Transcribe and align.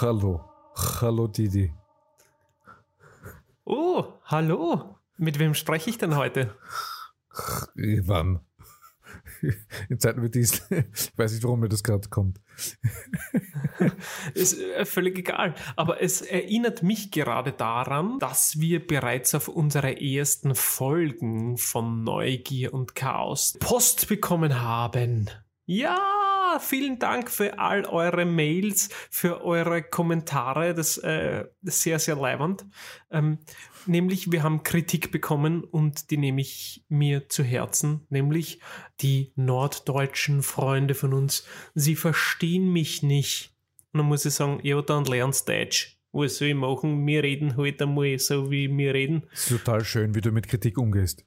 Hallo. 0.00 0.40
Hallo 1.02 1.26
Didi. 1.26 1.70
Oh, 3.66 4.02
hallo. 4.24 4.96
Mit 5.18 5.38
wem 5.38 5.52
spreche 5.52 5.90
ich 5.90 5.98
denn 5.98 6.16
heute? 6.16 6.56
Ivan. 7.76 8.40
In 9.90 10.00
Zeiten 10.00 10.22
wie 10.22 10.30
diesen, 10.30 10.60
ich 10.94 11.18
weiß 11.18 11.32
nicht, 11.32 11.44
warum 11.44 11.60
mir 11.60 11.68
das 11.68 11.82
gerade 11.82 12.08
kommt. 12.08 12.40
Ist 14.32 14.58
äh, 14.58 14.86
völlig 14.86 15.18
egal. 15.18 15.54
Aber 15.76 16.00
es 16.00 16.22
erinnert 16.22 16.82
mich 16.82 17.10
gerade 17.10 17.52
daran, 17.52 18.18
dass 18.20 18.58
wir 18.58 18.86
bereits 18.86 19.34
auf 19.34 19.48
unsere 19.48 20.00
ersten 20.00 20.54
Folgen 20.54 21.58
von 21.58 22.04
Neugier 22.04 22.72
und 22.72 22.94
Chaos 22.94 23.58
Post 23.60 24.08
bekommen 24.08 24.62
haben. 24.62 25.28
Ja, 25.66 26.19
vielen 26.58 26.98
Dank 26.98 27.30
für 27.30 27.58
all 27.58 27.84
eure 27.86 28.24
Mails, 28.24 28.88
für 29.10 29.44
eure 29.44 29.82
Kommentare. 29.82 30.74
Das 30.74 30.98
äh, 30.98 31.44
ist 31.62 31.82
sehr, 31.82 31.98
sehr 31.98 32.16
leibend. 32.16 32.64
Ähm, 33.10 33.38
nämlich, 33.86 34.32
wir 34.32 34.42
haben 34.42 34.62
Kritik 34.62 35.12
bekommen 35.12 35.62
und 35.62 36.10
die 36.10 36.16
nehme 36.16 36.40
ich 36.40 36.84
mir 36.88 37.28
zu 37.28 37.44
Herzen. 37.44 38.06
Nämlich 38.08 38.60
die 39.00 39.32
norddeutschen 39.36 40.42
Freunde 40.42 40.94
von 40.94 41.12
uns. 41.12 41.46
Sie 41.74 41.96
verstehen 41.96 42.72
mich 42.72 43.02
nicht. 43.02 43.54
Und 43.92 43.98
dann 43.98 44.06
muss 44.06 44.24
ich 44.24 44.34
sagen, 44.34 44.60
ja, 44.62 44.80
dann 44.82 45.04
lernst 45.04 45.48
Deutsch. 45.48 45.98
Was 46.12 46.38
soll 46.38 46.48
ich 46.48 46.54
machen? 46.54 47.06
Wir 47.06 47.22
reden 47.22 47.56
halt 47.56 47.80
einmal 47.80 48.18
so, 48.18 48.50
wie 48.50 48.68
wir 48.76 48.94
reden. 48.94 49.28
Es 49.32 49.50
ist 49.50 49.64
total 49.64 49.84
schön, 49.84 50.14
wie 50.14 50.20
du 50.20 50.32
mit 50.32 50.48
Kritik 50.48 50.76
umgehst. 50.76 51.24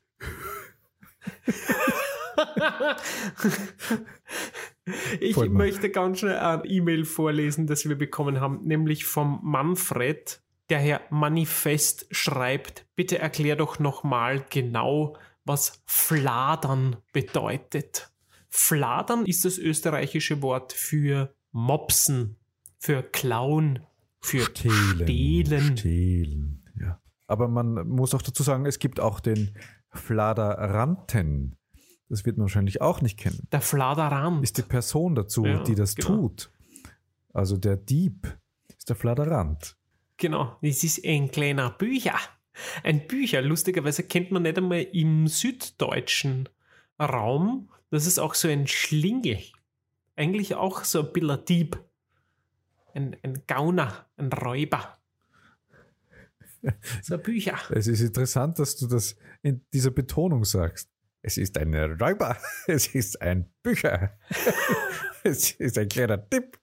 Ich 5.20 5.36
Voll 5.36 5.50
möchte 5.50 5.89
ganz 5.89 6.20
schnell 6.20 6.38
ein 6.38 6.62
E-Mail 6.66 7.06
vorlesen, 7.06 7.67
das 7.67 7.88
wir 7.88 7.98
bekommen 7.98 8.42
haben, 8.42 8.66
nämlich 8.66 9.06
vom 9.06 9.40
Manfred, 9.44 10.42
der 10.70 10.80
Herr 10.80 11.02
Manifest 11.09 12.08
schreibt, 12.12 12.86
bitte 12.95 13.20
erklär 13.20 13.56
doch 13.56 13.80
nochmal 13.80 14.45
genau, 14.50 15.17
was 15.45 15.84
Fladern 15.86 16.98
bedeutet. 17.14 18.12
Fladern 18.50 19.25
ist 19.25 19.45
das 19.45 19.58
österreichische 19.58 20.42
Wort 20.42 20.73
für 20.73 21.34
Mopsen, 21.52 22.38
für 22.78 23.03
Klauen, 23.03 23.80
für 24.22 24.42
Stehlen. 24.42 25.78
Stehlen, 25.78 26.70
ja. 26.80 27.02
Aber 27.28 27.47
man 27.47 27.88
muss 27.88 28.14
auch 28.14 28.22
dazu 28.22 28.44
sagen, 28.44 28.66
es 28.66 28.80
gibt 28.80 29.00
auch 29.00 29.20
den 29.20 29.58
Fladeranten. 29.92 31.56
Das 32.14 32.25
wird 32.25 32.38
man 32.38 32.44
wahrscheinlich 32.44 32.79
auch 32.79 33.01
nicht 33.01 33.18
kennen. 33.18 33.47
Der 33.51 33.59
Fladerant. 33.59 34.44
Ist 34.44 34.59
die 34.59 34.62
Person 34.62 35.16
dazu, 35.16 35.47
Ja, 35.47 35.63
die 35.63 35.74
das 35.74 35.96
genau. 35.96 36.09
tut. 36.09 36.51
Also 37.34 37.57
der 37.57 37.75
Dieb 37.75 38.38
ist 38.78 38.88
der 38.88 38.96
Fladerant. 38.96 39.75
Genau, 40.18 40.56
das 40.62 40.84
ist 40.84 41.03
ein 41.03 41.31
kleiner 41.31 41.72
Bücher. 41.72 42.19
Ein 42.84 43.07
Bücher, 43.07 43.41
lustigerweise 43.41 44.03
kennt 44.03 44.29
man 44.29 44.44
nicht 44.44 44.59
einmal 44.59 44.84
im 44.91 45.25
süddeutschen 45.25 46.50
Raum. 47.02 47.72
Das 47.90 48.06
ist 48.06 48.19
auch 48.19 48.35
so 48.35 48.47
ein 48.47 48.68
Schlingel. 48.68 49.40
Eigentlich 50.16 50.53
auch 50.53 50.84
so 50.84 51.00
ein 51.00 51.13
bisschen 51.13 51.31
ein 51.31 51.46
Dieb. 51.46 51.84
Ein, 52.94 53.18
ein 53.23 53.41
Gauner, 53.47 54.06
ein 54.18 54.31
Räuber. 54.31 55.00
So 57.02 57.16
ein 57.16 57.23
Bücher. 57.23 57.57
Es 57.72 57.88
ist 57.88 58.02
interessant, 58.02 58.59
dass 58.59 58.75
du 58.75 58.85
das 58.85 59.16
in 59.41 59.66
dieser 59.73 59.90
Betonung 59.90 60.46
sagst. 60.46 60.93
Es 61.25 61.38
ist 61.38 61.57
ein 61.57 61.73
Räuber. 61.73 62.38
Es 62.67 62.88
ist 62.88 63.22
ein 63.22 63.50
Bücher. 63.63 64.17
es 65.23 65.51
ist 65.51 65.78
ein 65.78 65.88
kleiner 65.88 66.29
Tipp. 66.29 66.59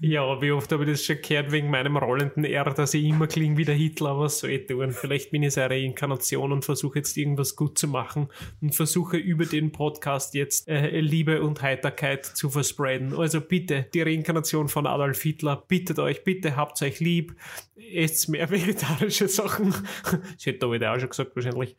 Ja, 0.00 0.40
wie 0.40 0.52
oft 0.52 0.72
habe 0.72 0.84
ich 0.84 0.90
das 0.92 1.04
schon 1.04 1.20
gehört 1.20 1.52
wegen 1.52 1.68
meinem 1.68 1.98
rollenden 1.98 2.44
R, 2.44 2.64
dass 2.72 2.94
ich 2.94 3.04
immer 3.04 3.26
klinge 3.26 3.58
wie 3.58 3.66
der 3.66 3.74
Hitler, 3.74 4.18
was 4.18 4.38
soll 4.38 4.50
ich 4.50 4.66
tun? 4.66 4.92
Vielleicht 4.92 5.30
bin 5.30 5.42
ich 5.42 5.52
seine 5.52 5.74
Reinkarnation 5.74 6.50
und 6.50 6.64
versuche 6.64 7.00
jetzt 7.00 7.18
irgendwas 7.18 7.56
gut 7.56 7.78
zu 7.78 7.86
machen 7.86 8.28
und 8.62 8.74
versuche 8.74 9.18
über 9.18 9.44
den 9.44 9.70
Podcast 9.70 10.32
jetzt 10.34 10.66
äh, 10.66 10.98
Liebe 11.00 11.42
und 11.42 11.60
Heiterkeit 11.60 12.24
zu 12.24 12.48
verspreaden. 12.48 13.14
Also 13.14 13.42
bitte, 13.42 13.86
die 13.92 14.00
Reinkarnation 14.00 14.68
von 14.68 14.86
Adolf 14.86 15.20
Hitler, 15.20 15.62
bittet 15.68 15.98
euch, 15.98 16.24
bitte 16.24 16.56
habt 16.56 16.80
euch 16.80 17.00
lieb, 17.00 17.36
esst 17.76 18.30
mehr 18.30 18.50
vegetarische 18.50 19.28
Sachen. 19.28 19.74
Das 20.02 20.46
hätte 20.46 20.60
David 20.60 20.84
auch 20.84 20.98
schon 20.98 21.10
gesagt 21.10 21.36
wahrscheinlich. 21.36 21.76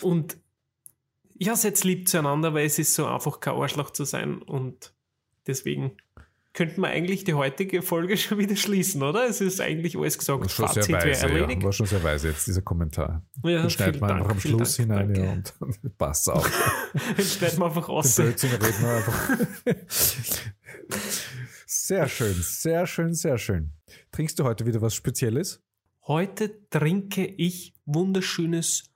Und 0.00 0.36
ja, 1.34 1.56
seid 1.56 1.82
lieb 1.84 2.08
zueinander, 2.08 2.54
weil 2.54 2.66
es 2.66 2.78
ist 2.78 2.94
so 2.94 3.06
einfach 3.06 3.40
kein 3.40 3.54
Arschloch 3.54 3.90
zu 3.90 4.04
sein 4.04 4.40
und 4.42 4.94
deswegen 5.46 5.96
könnten 6.54 6.82
wir 6.82 6.88
eigentlich 6.88 7.24
die 7.24 7.34
heutige 7.34 7.82
Folge 7.82 8.16
schon 8.18 8.38
wieder 8.38 8.56
schließen, 8.56 9.02
oder? 9.02 9.26
Es 9.28 9.40
ist 9.40 9.60
eigentlich 9.60 9.96
alles 9.96 10.18
gesagt. 10.18 10.40
War 10.40 10.48
schon 10.48 10.68
sehr 10.68 10.82
Fazit 10.82 10.94
wäre 10.94 11.10
weise, 11.10 11.26
ja. 11.26 11.32
erledigt. 11.32 11.62
War 11.64 11.72
schon 11.72 11.86
sehr 11.86 12.02
weise 12.02 12.28
jetzt, 12.28 12.46
dieser 12.46 12.62
Kommentar. 12.62 13.24
Ja, 13.42 13.62
Den 13.62 13.70
schneidet 13.70 14.00
man 14.00 14.10
einfach 14.12 14.30
am 14.30 14.40
Schluss 14.40 14.76
Dank, 14.76 14.90
hinein 14.90 15.14
ja, 15.14 15.32
und 15.32 15.54
dann 15.58 15.92
passt 15.98 16.30
auch. 16.30 16.46
Jetzt 17.16 17.38
schneiden 17.38 17.58
wir 17.58 17.66
einfach 17.66 17.86
Den 17.86 17.94
aus. 17.94 18.14
Blödsinn 18.16 18.50
reden 18.50 18.82
wir 18.82 18.96
einfach. 18.96 19.38
Sehr 21.66 22.08
schön, 22.08 22.34
sehr 22.34 22.86
schön, 22.86 23.14
sehr 23.14 23.38
schön. 23.38 23.72
Trinkst 24.12 24.38
du 24.38 24.44
heute 24.44 24.66
wieder 24.66 24.82
was 24.82 24.94
Spezielles? 24.94 25.62
Heute 26.06 26.68
trinke 26.68 27.24
ich 27.24 27.74
wunderschönes 27.86 28.91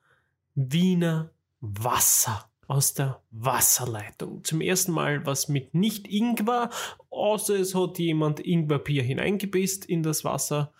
Wiener 0.57 1.31
Wasser 1.61 2.51
aus 2.67 2.95
der 2.95 3.23
Wasserleitung. 3.31 4.43
Zum 4.43 4.63
ersten 4.63 4.93
Mal 4.93 5.25
was 5.27 5.49
mit 5.49 5.75
nicht 5.75 6.09
Ingwer, 6.09 6.71
außer 7.11 7.61
es 7.61 7.75
hat 7.75 7.99
jemand 7.99 8.41
Ingwerbier 8.41 9.03
hineingebisst 9.03 9.85
in 9.85 10.03
das 10.03 10.25
Wasser. 10.25 10.73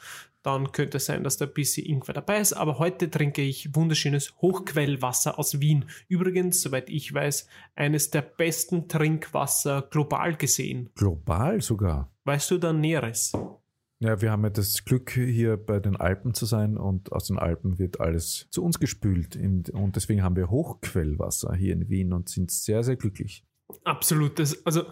Dann 0.43 0.73
könnte 0.73 0.97
es 0.97 1.07
sein, 1.07 1.25
dass 1.25 1.37
da 1.37 1.45
ein 1.45 1.53
bisschen 1.53 1.87
Ingwer 1.87 2.15
dabei 2.15 2.41
ist. 2.41 2.55
Aber 2.55 2.79
heute 2.79 3.11
trinke 3.11 3.43
ich 3.43 3.75
wunderschönes 3.75 4.35
Hochquellwasser 4.41 5.39
aus 5.39 5.61
Wien. 5.61 5.85
Übrigens, 6.09 6.63
soweit 6.63 6.89
ich 6.89 7.13
weiß, 7.13 7.47
eines 7.75 8.11
der 8.11 8.23
besten 8.23 8.89
Trinkwasser 8.89 9.83
global 9.83 10.37
gesehen. 10.37 10.89
Global 10.95 11.61
sogar. 11.61 12.11
Weißt 12.25 12.51
du 12.51 12.59
da 12.59 12.73
Näheres? 12.73 13.33
Ja, 13.99 14.21
wir 14.21 14.31
haben 14.31 14.45
ja 14.45 14.51
das 14.51 14.85
Glück, 14.85 15.11
hier 15.11 15.57
bei 15.57 15.81
den 15.81 15.97
Alpen 15.97 16.35
zu 16.35 16.45
sein 16.45 16.77
und 16.77 17.13
aus 17.13 17.29
den 17.29 17.39
Alpen 17.39 17.79
wird 17.79 17.99
alles 17.99 18.47
zu 18.51 18.63
uns 18.63 18.79
gespült. 18.79 19.37
Und 19.37 19.97
deswegen 19.97 20.23
haben 20.23 20.37
wir 20.37 20.51
Hochquellwasser 20.51 21.55
hier 21.55 21.73
in 21.73 21.89
Wien 21.89 22.13
und 22.13 22.29
sind 22.29 22.51
sehr, 22.51 22.85
sehr 22.85 22.97
glücklich. 22.97 23.45
Absolut. 23.85 24.39
Das, 24.39 24.67
also, 24.67 24.85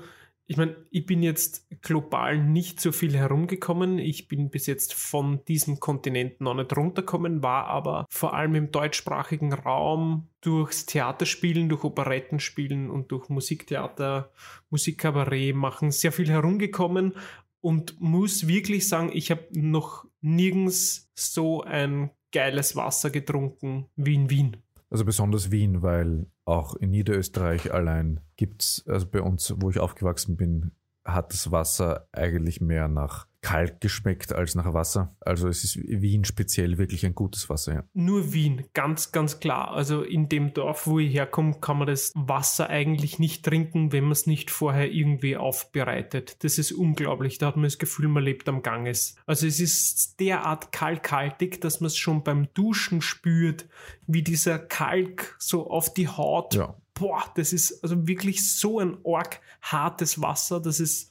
ich 0.47 0.57
meine, 0.57 0.77
ich 0.91 1.05
bin 1.05 1.23
jetzt 1.23 1.67
global 1.83 2.39
nicht 2.39 2.81
so 2.81 2.93
viel 2.93 3.15
herumgekommen. 3.15 3.99
Ich 3.99 4.29
bin 4.29 4.51
bis 4.51 4.67
jetzt 4.67 4.95
von 4.95 5.45
diesem 5.47 5.81
Kontinent 5.81 6.41
noch 6.41 6.55
nicht 6.55 6.75
runtergekommen, 6.75 7.43
war 7.43 7.67
aber 7.67 8.07
vor 8.11 8.35
allem 8.35 8.55
im 8.55 8.71
deutschsprachigen 8.71 9.53
Raum 9.53 10.29
durchs 10.43 10.85
Theaterspielen, 10.85 11.71
durch 11.71 11.85
Operettenspielen 11.85 12.91
und 12.91 13.11
durch 13.11 13.31
Musiktheater, 13.31 14.33
Musikkabarett 14.69 15.55
machen 15.55 15.91
sehr 15.91 16.13
viel 16.13 16.29
herumgekommen 16.29 17.15
und 17.65 17.99
muss 17.99 18.47
wirklich 18.47 18.87
sagen, 18.87 19.11
ich 19.15 19.31
habe 19.31 19.47
noch 19.53 20.05
nirgends 20.21 21.11
so 21.15 21.63
ein 21.63 22.11
geiles 22.31 22.77
Wasser 22.77 23.09
getrunken 23.09 23.87
wie 23.97 24.15
in 24.15 24.29
Wien. 24.29 24.59
Also 24.91 25.07
besonders 25.07 25.51
Wien, 25.51 25.81
weil 25.81 26.27
auch 26.45 26.77
in 26.77 26.91
Niederösterreich 26.91 27.73
allein 27.73 28.21
gibt's, 28.37 28.85
also 28.87 29.07
bei 29.07 29.23
uns, 29.23 29.55
wo 29.57 29.71
ich 29.71 29.79
aufgewachsen 29.79 30.37
bin, 30.37 30.73
hat 31.07 31.33
das 31.33 31.51
Wasser 31.53 32.07
eigentlich 32.13 32.61
mehr 32.61 32.87
nach 32.89 33.27
Kalk 33.45 33.81
geschmeckt 33.83 34.33
als 34.33 34.55
nach 34.55 34.73
Wasser. 34.73 35.15
Also 35.21 35.49
es 35.49 35.65
ist 35.65 35.77
Wien 35.77 36.25
speziell 36.25 36.79
wirklich 36.79 37.05
ein 37.05 37.15
gutes 37.15 37.51
Wasser, 37.51 37.75
ja. 37.75 37.85
Nur 37.93 38.33
Wien, 38.33 38.65
ganz, 38.73 39.13
ganz 39.13 39.39
klar. 39.39 39.73
Also 39.73 40.03
in 40.03 40.31
dem 40.31 40.55
Dorf, 40.55 40.87
wo 40.87 40.99
ich 40.99 41.13
herkomme, 41.13 41.55
kann 41.61 41.77
man 41.77 41.87
das 41.87 42.11
Wasser 42.15 42.71
eigentlich 42.71 43.19
nicht 43.19 43.45
trinken, 43.45 43.93
wenn 43.93 44.05
man 44.05 44.13
es 44.13 44.27
nicht 44.27 44.51
vorher 44.51 44.91
irgendwie 44.91 45.37
aufbereitet. 45.37 46.43
Das 46.43 46.57
ist 46.57 46.73
unglaublich. 46.73 47.37
Da 47.37 47.49
hat 47.49 47.57
man 47.57 47.65
das 47.65 47.79
Gefühl, 47.79 48.09
man 48.09 48.25
lebt 48.25 48.49
am 48.49 48.63
Ganges. 48.63 49.17
Also 49.27 49.47
es 49.47 49.61
ist 49.61 50.19
derart 50.21 50.73
kalkhaltig, 50.73 51.61
dass 51.61 51.81
man 51.81 51.89
es 51.89 51.97
schon 51.99 52.25
beim 52.25 52.49
Duschen 52.55 53.03
spürt, 53.03 53.67
wie 54.07 54.23
dieser 54.23 54.59
Kalk 54.59 55.37
so 55.39 55.69
auf 55.71 55.93
die 55.93 56.09
Haut 56.09 56.55
Ja. 56.55 56.75
boah, 56.95 57.25
das 57.37 57.53
ist 57.53 57.83
also 57.83 58.07
wirklich 58.09 58.51
so 58.59 58.79
ein 58.81 58.97
arg 59.05 59.41
hartes 59.61 60.21
Wasser, 60.23 60.61
das 60.61 60.81
ist 60.81 61.11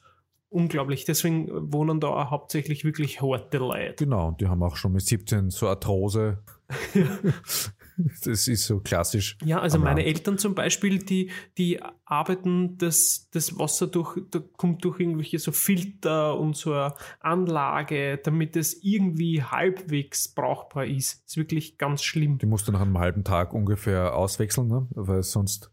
unglaublich. 0.54 1.06
Deswegen 1.06 1.50
wohnen 1.72 2.00
da 2.00 2.08
auch 2.08 2.32
hauptsächlich 2.32 2.86
wirklich 2.86 3.22
harte 3.22 3.58
Leute. 3.58 4.06
Genau, 4.06 4.30
und 4.30 4.42
die 4.42 4.48
haben 4.48 4.64
auch 4.64 4.76
schon 4.76 4.94
mit 4.94 5.06
17 5.06 5.50
so 5.50 5.68
Arthrose. 5.68 6.40
das 8.24 8.48
ist 8.48 8.66
so 8.66 8.80
klassisch. 8.80 9.38
Ja, 9.44 9.60
also 9.60 9.78
meine 9.78 10.02
Rand. 10.02 10.08
Eltern 10.08 10.38
zum 10.38 10.56
Beispiel, 10.56 11.00
die, 11.00 11.32
die 11.58 11.80
arbeiten 12.06 12.78
das, 12.78 13.30
das 13.32 13.58
Wasser 13.58 13.88
durch, 13.88 14.20
da 14.32 14.40
kommt 14.58 14.84
durch 14.84 15.00
irgendwelche 15.00 15.40
so 15.40 15.52
Filter 15.52 16.40
und 16.40 16.56
so 16.56 16.74
eine 16.74 16.94
Anlage, 17.20 18.20
damit 18.24 18.56
es 18.56 18.84
irgendwie 18.84 19.44
halbwegs 19.44 20.34
brauchbar 20.34 20.86
ist. 20.86 21.24
ist 21.26 21.38
wirklich 21.38 21.78
ganz 21.78 22.04
schlimm. 22.04 22.38
Die 22.38 22.46
musst 22.46 22.68
du 22.68 22.72
nach 22.72 22.82
einem 22.82 22.98
halben 22.98 23.24
Tag 23.24 23.54
ungefähr 23.54 24.16
auswechseln, 24.16 24.68
ne? 24.68 24.88
weil 24.92 25.24
sonst 25.24 25.72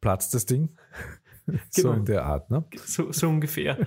platzt 0.00 0.34
das 0.34 0.46
Ding. 0.46 0.76
so 1.70 1.82
Genau. 1.82 1.94
in 1.94 2.04
der 2.04 2.24
Art. 2.24 2.50
Ne? 2.50 2.64
So, 2.84 3.12
so 3.12 3.28
ungefähr. 3.28 3.86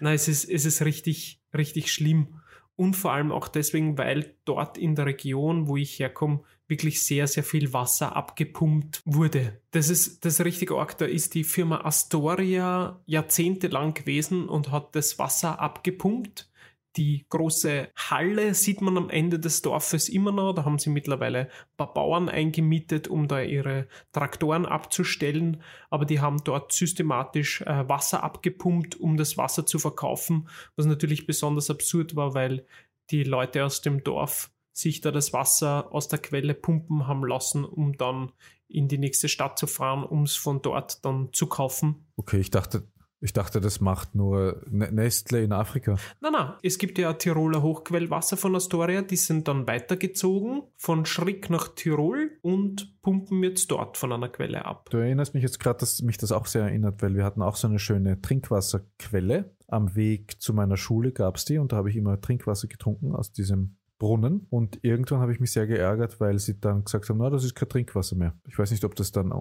Nein, 0.00 0.14
es 0.14 0.28
ist, 0.28 0.48
es 0.48 0.64
ist 0.64 0.82
richtig, 0.82 1.40
richtig 1.56 1.92
schlimm. 1.92 2.40
Und 2.74 2.94
vor 2.96 3.12
allem 3.12 3.32
auch 3.32 3.48
deswegen, 3.48 3.98
weil 3.98 4.34
dort 4.44 4.78
in 4.78 4.94
der 4.94 5.06
Region, 5.06 5.68
wo 5.68 5.76
ich 5.76 5.98
herkomme, 5.98 6.40
wirklich 6.68 7.02
sehr, 7.02 7.26
sehr 7.26 7.44
viel 7.44 7.72
Wasser 7.74 8.16
abgepumpt 8.16 9.02
wurde. 9.04 9.60
Das 9.72 9.90
ist 9.90 10.24
das 10.24 10.40
ist 10.40 10.44
richtig 10.46 10.70
arg. 10.72 10.96
Da 10.96 11.04
ist 11.04 11.34
die 11.34 11.44
Firma 11.44 11.82
Astoria 11.84 13.00
jahrzehntelang 13.06 13.92
gewesen 13.94 14.48
und 14.48 14.70
hat 14.70 14.94
das 14.96 15.18
Wasser 15.18 15.60
abgepumpt. 15.60 16.50
Die 16.96 17.24
große 17.30 17.88
Halle 17.96 18.54
sieht 18.54 18.82
man 18.82 18.98
am 18.98 19.08
Ende 19.08 19.38
des 19.38 19.62
Dorfes 19.62 20.08
immer 20.08 20.30
noch. 20.30 20.52
Da 20.52 20.64
haben 20.64 20.78
sie 20.78 20.90
mittlerweile 20.90 21.46
ein 21.46 21.76
paar 21.76 21.94
Bauern 21.94 22.28
eingemietet, 22.28 23.08
um 23.08 23.28
da 23.28 23.40
ihre 23.40 23.86
Traktoren 24.12 24.66
abzustellen. 24.66 25.62
Aber 25.88 26.04
die 26.04 26.20
haben 26.20 26.44
dort 26.44 26.72
systematisch 26.72 27.62
äh, 27.62 27.88
Wasser 27.88 28.22
abgepumpt, 28.22 29.00
um 29.00 29.16
das 29.16 29.38
Wasser 29.38 29.64
zu 29.64 29.78
verkaufen. 29.78 30.48
Was 30.76 30.84
natürlich 30.84 31.26
besonders 31.26 31.70
absurd 31.70 32.14
war, 32.14 32.34
weil 32.34 32.66
die 33.10 33.24
Leute 33.24 33.64
aus 33.64 33.80
dem 33.80 34.04
Dorf 34.04 34.50
sich 34.72 35.00
da 35.00 35.10
das 35.10 35.32
Wasser 35.32 35.92
aus 35.92 36.08
der 36.08 36.18
Quelle 36.18 36.54
pumpen 36.54 37.06
haben 37.06 37.24
lassen, 37.24 37.64
um 37.64 37.96
dann 37.96 38.32
in 38.68 38.88
die 38.88 38.98
nächste 38.98 39.28
Stadt 39.28 39.58
zu 39.58 39.66
fahren, 39.66 40.02
um 40.02 40.22
es 40.22 40.34
von 40.34 40.62
dort 40.62 41.04
dann 41.04 41.28
zu 41.32 41.46
kaufen. 41.46 42.06
Okay, 42.16 42.38
ich 42.38 42.50
dachte, 42.50 42.88
ich 43.22 43.32
dachte, 43.32 43.60
das 43.60 43.80
macht 43.80 44.14
nur 44.14 44.60
Ne- 44.68 44.90
Nestle 44.90 45.42
in 45.42 45.52
Afrika. 45.52 45.96
Na, 46.20 46.30
na, 46.30 46.58
es 46.62 46.76
gibt 46.78 46.98
ja 46.98 47.12
Tiroler 47.12 47.62
Hochquellwasser 47.62 48.36
von 48.36 48.54
Astoria, 48.56 49.02
die 49.02 49.16
sind 49.16 49.46
dann 49.48 49.66
weitergezogen 49.66 50.62
von 50.76 51.06
Schrick 51.06 51.48
nach 51.48 51.68
Tirol 51.68 52.32
und 52.42 53.00
pumpen 53.02 53.42
jetzt 53.44 53.70
dort 53.70 53.96
von 53.96 54.12
einer 54.12 54.28
Quelle 54.28 54.64
ab. 54.64 54.90
Du 54.90 54.98
erinnerst 54.98 55.34
mich 55.34 55.42
jetzt 55.42 55.60
gerade, 55.60 55.78
dass 55.78 56.02
mich 56.02 56.18
das 56.18 56.32
auch 56.32 56.46
sehr 56.46 56.62
erinnert, 56.62 57.00
weil 57.00 57.14
wir 57.14 57.24
hatten 57.24 57.42
auch 57.42 57.56
so 57.56 57.68
eine 57.68 57.78
schöne 57.78 58.20
Trinkwasserquelle. 58.20 59.54
Am 59.68 59.94
Weg 59.94 60.40
zu 60.42 60.52
meiner 60.52 60.76
Schule 60.76 61.12
gab 61.12 61.36
es 61.36 61.44
die 61.44 61.58
und 61.58 61.72
da 61.72 61.76
habe 61.76 61.88
ich 61.90 61.96
immer 61.96 62.20
Trinkwasser 62.20 62.68
getrunken 62.68 63.14
aus 63.14 63.32
diesem 63.32 63.76
Brunnen. 64.02 64.48
Und 64.50 64.80
irgendwann 64.82 65.20
habe 65.20 65.32
ich 65.32 65.38
mich 65.38 65.52
sehr 65.52 65.68
geärgert, 65.68 66.18
weil 66.18 66.36
sie 66.40 66.58
dann 66.58 66.82
gesagt 66.82 67.08
haben, 67.08 67.18
na, 67.18 67.30
das 67.30 67.44
ist 67.44 67.54
kein 67.54 67.68
Trinkwasser 67.68 68.16
mehr. 68.16 68.34
Ich 68.48 68.58
weiß 68.58 68.72
nicht, 68.72 68.84
ob 68.84 68.96
das 68.96 69.12
dann 69.12 69.30
äh, 69.30 69.34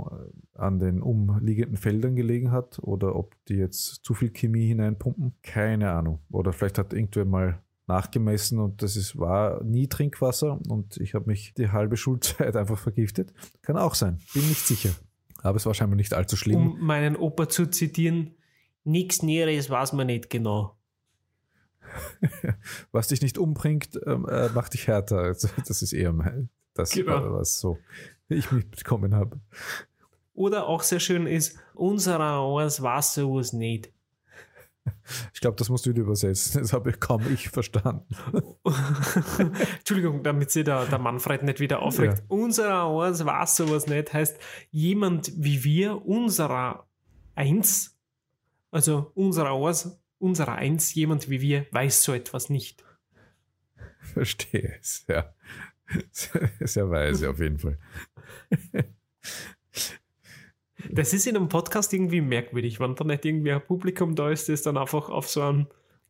an 0.53 0.77
den 0.77 1.01
umliegenden 1.01 1.77
Feldern 1.77 2.15
gelegen 2.15 2.51
hat 2.51 2.77
oder 2.77 3.15
ob 3.15 3.33
die 3.45 3.55
jetzt 3.55 4.05
zu 4.05 4.13
viel 4.13 4.29
Chemie 4.29 4.67
hineinpumpen. 4.67 5.33
Keine 5.41 5.89
Ahnung. 5.89 6.19
Oder 6.29 6.53
vielleicht 6.53 6.77
hat 6.77 6.93
irgendwer 6.93 7.25
mal 7.25 7.63
nachgemessen 7.87 8.59
und 8.59 8.83
das 8.83 8.97
ist, 8.97 9.17
war 9.17 9.63
nie 9.63 9.87
Trinkwasser 9.87 10.59
und 10.69 10.97
ich 10.97 11.15
habe 11.15 11.25
mich 11.25 11.55
die 11.55 11.69
halbe 11.69 11.97
Schulzeit 11.97 12.55
einfach 12.55 12.77
vergiftet. 12.77 13.33
Kann 13.63 13.77
auch 13.77 13.95
sein. 13.95 14.19
Bin 14.35 14.47
nicht 14.47 14.67
sicher. 14.67 14.91
Aber 15.41 15.55
es 15.55 15.65
war 15.65 15.73
scheinbar 15.73 15.95
nicht 15.95 16.13
allzu 16.13 16.35
schlimm. 16.35 16.73
Um 16.73 16.85
meinen 16.85 17.15
Opa 17.15 17.49
zu 17.49 17.65
zitieren, 17.65 18.35
nichts 18.83 19.23
Näheres 19.23 19.71
weiß 19.71 19.93
man 19.93 20.05
nicht 20.05 20.29
genau. 20.29 20.77
Was 22.91 23.07
dich 23.07 23.21
nicht 23.21 23.38
umbringt, 23.38 23.99
ähm, 24.05 24.25
äh, 24.27 24.49
macht 24.49 24.73
dich 24.73 24.88
härter. 24.88 25.17
Also, 25.19 25.47
Das 25.67 25.81
ist 25.81 25.93
eher 25.93 26.13
mein, 26.13 26.49
das, 26.73 26.91
Genau. 26.91 27.33
was 27.33 27.59
so 27.59 27.77
ich 28.29 28.51
mitbekommen 28.51 29.13
habe. 29.15 29.39
Oder 30.33 30.67
auch 30.67 30.83
sehr 30.83 30.99
schön 30.99 31.27
ist, 31.27 31.57
unserer 31.73 32.41
eins 32.61 32.81
weiß 32.81 33.15
sowas 33.15 33.53
nicht. 33.53 33.91
Ich 35.33 35.41
glaube, 35.41 35.57
das 35.57 35.69
musst 35.69 35.85
du 35.85 35.91
übersetzen. 35.91 36.61
Das 36.61 36.73
habe 36.73 36.89
ich 36.89 36.99
kaum 36.99 37.21
ich 37.31 37.49
verstanden. 37.49 38.15
Entschuldigung, 39.77 40.23
damit 40.23 40.49
sich 40.49 40.63
der, 40.63 40.85
der 40.85 40.97
Manfred 40.97 41.44
nicht 41.44 41.59
wieder 41.59 41.81
aufregt. 41.83 42.17
Ja. 42.19 42.23
Unserer 42.29 42.87
eins 43.03 43.23
weiß 43.23 43.57
sowas 43.57 43.85
nicht, 43.87 44.11
heißt 44.13 44.39
jemand 44.71 45.31
wie 45.35 45.63
wir, 45.63 46.03
unserer 46.05 46.87
eins, 47.35 47.95
also 48.71 49.11
unserer 49.13 49.51
eins, 49.67 50.00
unserer 50.21 50.56
eins, 50.56 50.94
jemand 50.94 51.29
wie 51.29 51.41
wir, 51.41 51.65
weiß 51.71 52.03
so 52.03 52.13
etwas 52.13 52.50
nicht. 52.50 52.83
Verstehe 54.00 54.75
es, 54.79 55.06
ja. 55.07 55.33
Sehr, 56.12 56.50
sehr 56.62 56.89
weise 56.89 57.29
auf 57.29 57.39
jeden 57.39 57.59
Fall. 57.59 57.77
Das 60.89 61.13
ist 61.13 61.27
in 61.27 61.35
einem 61.35 61.50
Podcast 61.50 61.94
irgendwie 61.94 62.21
merkwürdig, 62.21 62.79
wenn 62.79 62.95
da 62.95 63.03
nicht 63.03 63.25
irgendwie 63.25 63.51
ein 63.51 63.65
Publikum 63.65 64.15
da 64.15 64.31
ist, 64.31 64.50
das 64.50 64.62
dann 64.62 64.77
einfach 64.77 65.09
auf 65.09 65.29
so 65.29 65.41
einen 65.41 65.68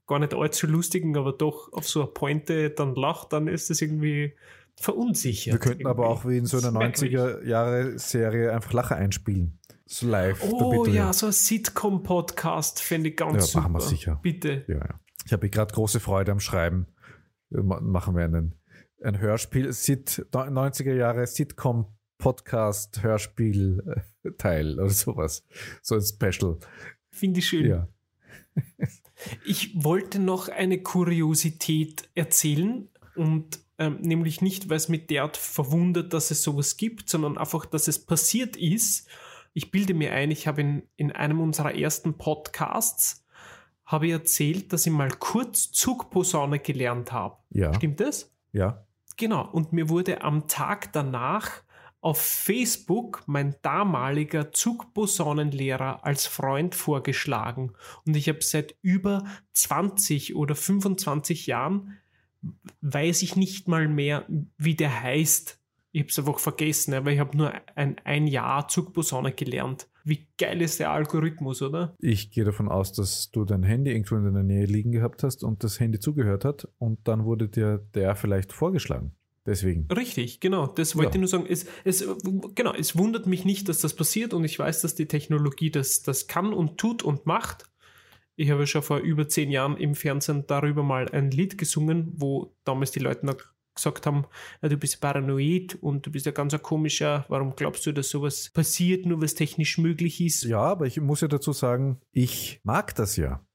gar 0.07 0.19
nicht 0.19 0.33
allzu 0.33 0.67
lustigen, 0.67 1.17
aber 1.17 1.33
doch 1.33 1.71
auf 1.73 1.87
so 1.87 2.01
eine 2.01 2.11
Pointe 2.11 2.69
dann 2.69 2.95
lacht, 2.95 3.33
dann 3.33 3.47
ist 3.47 3.69
das 3.69 3.81
irgendwie 3.81 4.33
verunsichert. 4.75 5.53
Wir 5.53 5.59
könnten 5.59 5.87
aber 5.87 6.03
irgendwie. 6.03 6.21
auch 6.21 6.29
wie 6.29 6.37
in 6.37 6.45
so 6.45 6.57
einer 6.57 6.71
Das 6.71 6.93
ist 6.93 7.01
merkwürdig. 7.01 7.17
90er-Jahre-Serie 7.17 8.53
einfach 8.53 8.73
Lacher 8.73 8.95
einspielen. 8.95 9.59
So 9.93 10.07
live. 10.07 10.41
Oh 10.49 10.85
du- 10.85 10.89
ja, 10.91 11.11
so 11.11 11.25
ein 11.25 11.33
Sitcom-Podcast 11.33 12.79
fände 12.79 13.09
ich 13.09 13.17
ganz 13.17 13.33
Ja, 13.35 13.41
super. 13.41 13.61
machen 13.69 13.73
wir 13.73 13.81
sicher. 13.81 14.19
Bitte. 14.21 14.63
Ja, 14.69 14.75
ja. 14.77 14.99
Ich 15.25 15.33
habe 15.33 15.49
gerade 15.49 15.73
große 15.73 15.99
Freude 15.99 16.31
am 16.31 16.39
Schreiben. 16.39 16.87
Ma- 17.49 17.81
Machen 17.81 18.15
wir 18.15 18.23
einen, 18.23 18.55
ein 19.03 19.19
Hörspiel, 19.19 19.73
Sit, 19.73 20.25
90er 20.31 20.93
Jahre 20.93 21.27
Sitcom 21.27 21.87
Podcast 22.17 23.03
Hörspiel 23.03 23.83
äh, 24.23 24.31
Teil 24.37 24.79
oder 24.79 24.89
sowas. 24.89 25.45
So 25.81 25.95
ein 25.95 26.01
Special. 26.01 26.57
Finde 27.09 27.39
ich 27.39 27.47
schön. 27.49 27.65
Ja. 27.67 27.87
Ich 29.45 29.83
wollte 29.83 30.19
noch 30.19 30.47
eine 30.47 30.81
Kuriosität 30.81 32.09
erzählen 32.15 32.87
und 33.15 33.59
ähm, 33.77 33.97
nämlich 33.99 34.41
nicht, 34.41 34.69
weil 34.69 34.77
es 34.77 34.87
mich 34.87 35.07
derart 35.07 35.35
verwundert, 35.35 36.13
dass 36.13 36.31
es 36.31 36.43
sowas 36.43 36.77
gibt, 36.77 37.09
sondern 37.09 37.37
einfach, 37.37 37.65
dass 37.65 37.89
es 37.89 37.99
passiert 38.05 38.55
ist. 38.55 39.09
Ich 39.53 39.71
bilde 39.71 39.93
mir 39.93 40.13
ein, 40.13 40.31
ich 40.31 40.47
habe 40.47 40.61
in, 40.61 40.83
in 40.95 41.11
einem 41.11 41.41
unserer 41.41 41.75
ersten 41.75 42.17
Podcasts 42.17 43.25
habe 43.85 44.07
ich 44.07 44.13
erzählt, 44.13 44.71
dass 44.71 44.85
ich 44.85 44.93
mal 44.93 45.09
kurz 45.09 45.71
Zugposaune 45.71 46.59
gelernt 46.59 47.11
habe. 47.11 47.37
Ja. 47.49 47.73
Stimmt 47.73 47.99
das? 47.99 48.33
Ja. 48.53 48.85
Genau. 49.17 49.49
Und 49.51 49.73
mir 49.73 49.89
wurde 49.89 50.21
am 50.21 50.47
Tag 50.47 50.93
danach 50.93 51.63
auf 51.99 52.19
Facebook 52.19 53.23
mein 53.27 53.55
damaliger 53.61 54.51
Zugposaunenlehrer 54.51 56.03
als 56.03 56.25
Freund 56.25 56.73
vorgeschlagen. 56.73 57.73
Und 58.05 58.15
ich 58.15 58.27
habe 58.27 58.41
seit 58.41 58.75
über 58.81 59.23
20 59.53 60.35
oder 60.35 60.55
25 60.55 61.45
Jahren 61.47 61.97
weiß 62.81 63.21
ich 63.21 63.35
nicht 63.35 63.67
mal 63.67 63.87
mehr, 63.87 64.25
wie 64.57 64.75
der 64.75 65.03
heißt. 65.03 65.60
Ich 65.93 66.01
habe 66.01 66.09
es 66.09 66.19
einfach 66.19 66.39
vergessen, 66.39 66.93
aber 66.93 67.11
ich 67.11 67.19
habe 67.19 67.35
nur 67.35 67.51
ein, 67.75 67.97
ein 68.05 68.27
Jahr 68.27 68.67
Zugposaune 68.67 69.33
gelernt. 69.33 69.87
Wie 70.03 70.27
geil 70.37 70.61
ist 70.61 70.79
der 70.79 70.89
Algorithmus, 70.91 71.61
oder? 71.61 71.95
Ich 71.99 72.31
gehe 72.31 72.45
davon 72.45 72.69
aus, 72.69 72.93
dass 72.93 73.29
du 73.31 73.43
dein 73.45 73.63
Handy 73.63 73.91
irgendwo 73.91 74.15
in 74.15 74.23
deiner 74.23 74.43
Nähe 74.43 74.65
liegen 74.65 74.91
gehabt 74.91 75.21
hast 75.23 75.43
und 75.43 75.63
das 75.63 75.79
Handy 75.79 75.99
zugehört 75.99 76.45
hat 76.45 76.67
und 76.77 76.99
dann 77.07 77.25
wurde 77.25 77.49
dir 77.49 77.85
der 77.93 78.15
vielleicht 78.15 78.53
vorgeschlagen. 78.53 79.13
Deswegen. 79.45 79.87
Richtig, 79.91 80.39
genau. 80.39 80.67
Das 80.67 80.95
wollte 80.95 81.09
Ja. 81.09 81.15
ich 81.15 81.19
nur 81.21 81.27
sagen. 81.27 81.45
Es, 81.49 81.65
es, 81.83 82.07
genau, 82.55 82.73
es 82.73 82.95
wundert 82.97 83.25
mich 83.25 83.43
nicht, 83.43 83.67
dass 83.69 83.79
das 83.79 83.95
passiert 83.95 84.33
und 84.35 84.43
ich 84.43 84.57
weiß, 84.59 84.81
dass 84.81 84.93
die 84.95 85.07
Technologie 85.07 85.71
das, 85.71 86.03
das 86.03 86.27
kann 86.27 86.53
und 86.53 86.77
tut 86.77 87.01
und 87.03 87.25
macht. 87.25 87.65
Ich 88.35 88.49
habe 88.51 88.65
schon 88.67 88.83
vor 88.83 88.99
über 88.99 89.27
zehn 89.27 89.49
Jahren 89.51 89.77
im 89.77 89.95
Fernsehen 89.95 90.45
darüber 90.47 90.83
mal 90.83 91.09
ein 91.09 91.31
Lied 91.31 91.57
gesungen, 91.57 92.13
wo 92.15 92.55
damals 92.63 92.91
die 92.91 92.99
Leute 92.99 93.25
noch 93.25 93.37
gesagt 93.83 94.05
haben, 94.05 94.25
du 94.61 94.77
bist 94.77 95.01
paranoid 95.01 95.75
und 95.81 96.05
du 96.05 96.11
bist 96.11 96.25
ja 96.25 96.31
ganz 96.31 96.53
ein 96.53 96.61
komischer, 96.61 97.25
warum 97.27 97.55
glaubst 97.55 97.85
du, 97.85 97.91
dass 97.91 98.09
sowas 98.09 98.49
passiert, 98.49 99.05
nur 99.05 99.21
was 99.21 99.33
technisch 99.33 99.77
möglich 99.77 100.21
ist? 100.21 100.43
Ja, 100.43 100.61
aber 100.61 100.85
ich 100.85 100.99
muss 100.99 101.21
ja 101.21 101.27
dazu 101.27 101.53
sagen, 101.53 101.99
ich 102.11 102.61
mag 102.63 102.95
das 102.95 103.15
ja. 103.17 103.45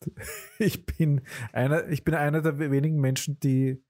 Ich 0.58 0.86
bin 0.86 1.22
einer, 1.52 1.88
ich 1.88 2.04
bin 2.04 2.14
einer 2.14 2.40
der 2.40 2.58
wenigen 2.58 3.00
Menschen, 3.00 3.38
die 3.40 3.82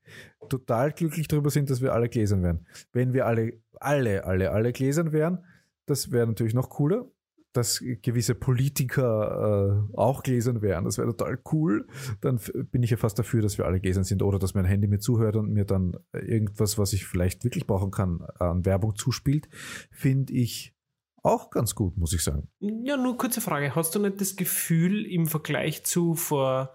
total 0.49 0.93
glücklich 0.93 1.29
darüber 1.29 1.51
sind, 1.51 1.71
dass 1.71 1.81
wir 1.81 1.93
alle 1.93 2.09
gläsern 2.09 2.43
wären. 2.43 2.67
Wenn 2.93 3.13
wir 3.13 3.27
alle, 3.27 3.61
alle, 3.81 4.25
alle, 4.25 4.51
alle 4.51 4.73
gläsern 4.73 5.13
wären, 5.13 5.45
das 5.87 6.11
wäre 6.11 6.27
natürlich 6.27 6.55
noch 6.55 6.71
cooler. 6.71 7.11
Dass 7.57 7.83
gewisse 8.03 8.35
Politiker 8.35 9.87
äh, 9.93 9.97
auch 9.97 10.23
gläsern 10.23 10.63
wären, 10.63 10.85
das 10.85 10.99
wäre 10.99 11.09
total 11.09 11.39
cool. 11.53 11.87
Dann 12.21 12.39
bin 12.71 12.83
ich 12.83 12.91
ja 12.91 12.97
fast 12.97 13.19
dafür, 13.19 13.43
dass 13.43 13.59
wir 13.59 13.67
alle 13.67 13.81
gläsern 13.81 14.05
sind 14.05 14.23
oder 14.23 14.39
dass 14.39 14.55
mein 14.55 14.65
Handy 14.65 14.87
mir 14.87 14.99
zuhört 14.99 15.37
und 15.37 15.53
mir 15.53 15.65
dann 15.65 15.97
irgendwas, 16.13 16.79
was 16.79 16.93
ich 16.93 17.07
vielleicht 17.07 17.45
wirklich 17.45 17.67
brauchen 17.67 17.91
kann, 17.91 18.21
an 18.39 18.65
Werbung 18.65 18.95
zuspielt, 18.97 19.49
finde 19.91 20.33
ich 20.33 20.75
auch 21.23 21.51
ganz 21.51 21.75
gut, 21.75 21.97
muss 21.97 22.13
ich 22.13 22.23
sagen. 22.23 22.49
Ja, 22.61 22.97
nur 22.97 23.19
kurze 23.19 23.41
Frage. 23.41 23.75
Hast 23.75 23.95
du 23.95 23.99
nicht 23.99 24.21
das 24.21 24.37
Gefühl 24.37 25.05
im 25.07 25.27
Vergleich 25.27 25.85
zu 25.85 26.15
vor 26.15 26.73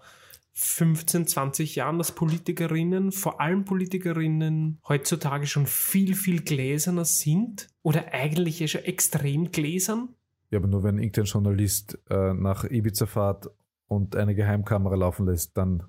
15, 0.54 1.26
20 1.26 1.76
Jahren, 1.76 1.98
dass 1.98 2.12
Politikerinnen, 2.12 3.12
vor 3.12 3.40
allem 3.40 3.64
Politikerinnen, 3.64 4.78
heutzutage 4.86 5.46
schon 5.46 5.66
viel, 5.66 6.14
viel 6.14 6.42
gläserner 6.42 7.06
sind? 7.06 7.68
Oder 7.82 8.12
eigentlich 8.12 8.70
schon 8.70 8.82
extrem 8.82 9.50
gläsern? 9.50 10.14
Ja, 10.52 10.58
aber 10.58 10.68
nur 10.68 10.84
wenn 10.84 10.98
irgendein 10.98 11.24
Journalist 11.24 11.98
äh, 12.10 12.34
nach 12.34 12.64
Ibiza 12.64 13.06
fahrt 13.06 13.50
und 13.88 14.14
eine 14.16 14.34
Geheimkamera 14.34 14.94
laufen 14.94 15.26
lässt, 15.26 15.56
dann, 15.56 15.84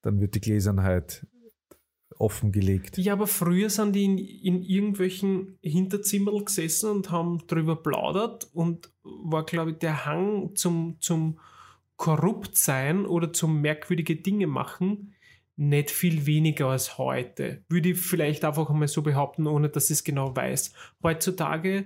dann 0.00 0.18
wird 0.20 0.34
die 0.34 0.40
Gläsernheit 0.40 1.26
offengelegt. 2.16 2.96
Ja, 2.96 3.12
aber 3.12 3.26
früher 3.26 3.68
sind 3.68 3.94
die 3.94 4.04
in, 4.06 4.18
in 4.18 4.62
irgendwelchen 4.62 5.58
Hinterzimmern 5.60 6.42
gesessen 6.44 6.90
und 6.90 7.10
haben 7.10 7.46
drüber 7.46 7.76
plaudert 7.76 8.48
und 8.54 8.90
war, 9.02 9.44
glaube 9.44 9.72
ich, 9.72 9.78
der 9.78 10.06
Hang 10.06 10.56
zum, 10.56 10.96
zum 11.00 11.38
korrupt 11.96 12.56
sein 12.56 13.04
oder 13.04 13.32
zum 13.32 13.60
merkwürdige 13.60 14.16
Dinge 14.16 14.46
machen 14.46 15.12
nicht 15.58 15.90
viel 15.90 16.24
weniger 16.24 16.68
als 16.68 16.98
heute. 16.98 17.64
Würde 17.68 17.90
ich 17.90 17.98
vielleicht 17.98 18.44
einfach 18.44 18.70
einmal 18.70 18.86
so 18.86 19.02
behaupten, 19.02 19.48
ohne 19.48 19.68
dass 19.68 19.90
ich 19.90 19.98
es 19.98 20.04
genau 20.04 20.34
weiß. 20.34 20.72
Heutzutage 21.02 21.84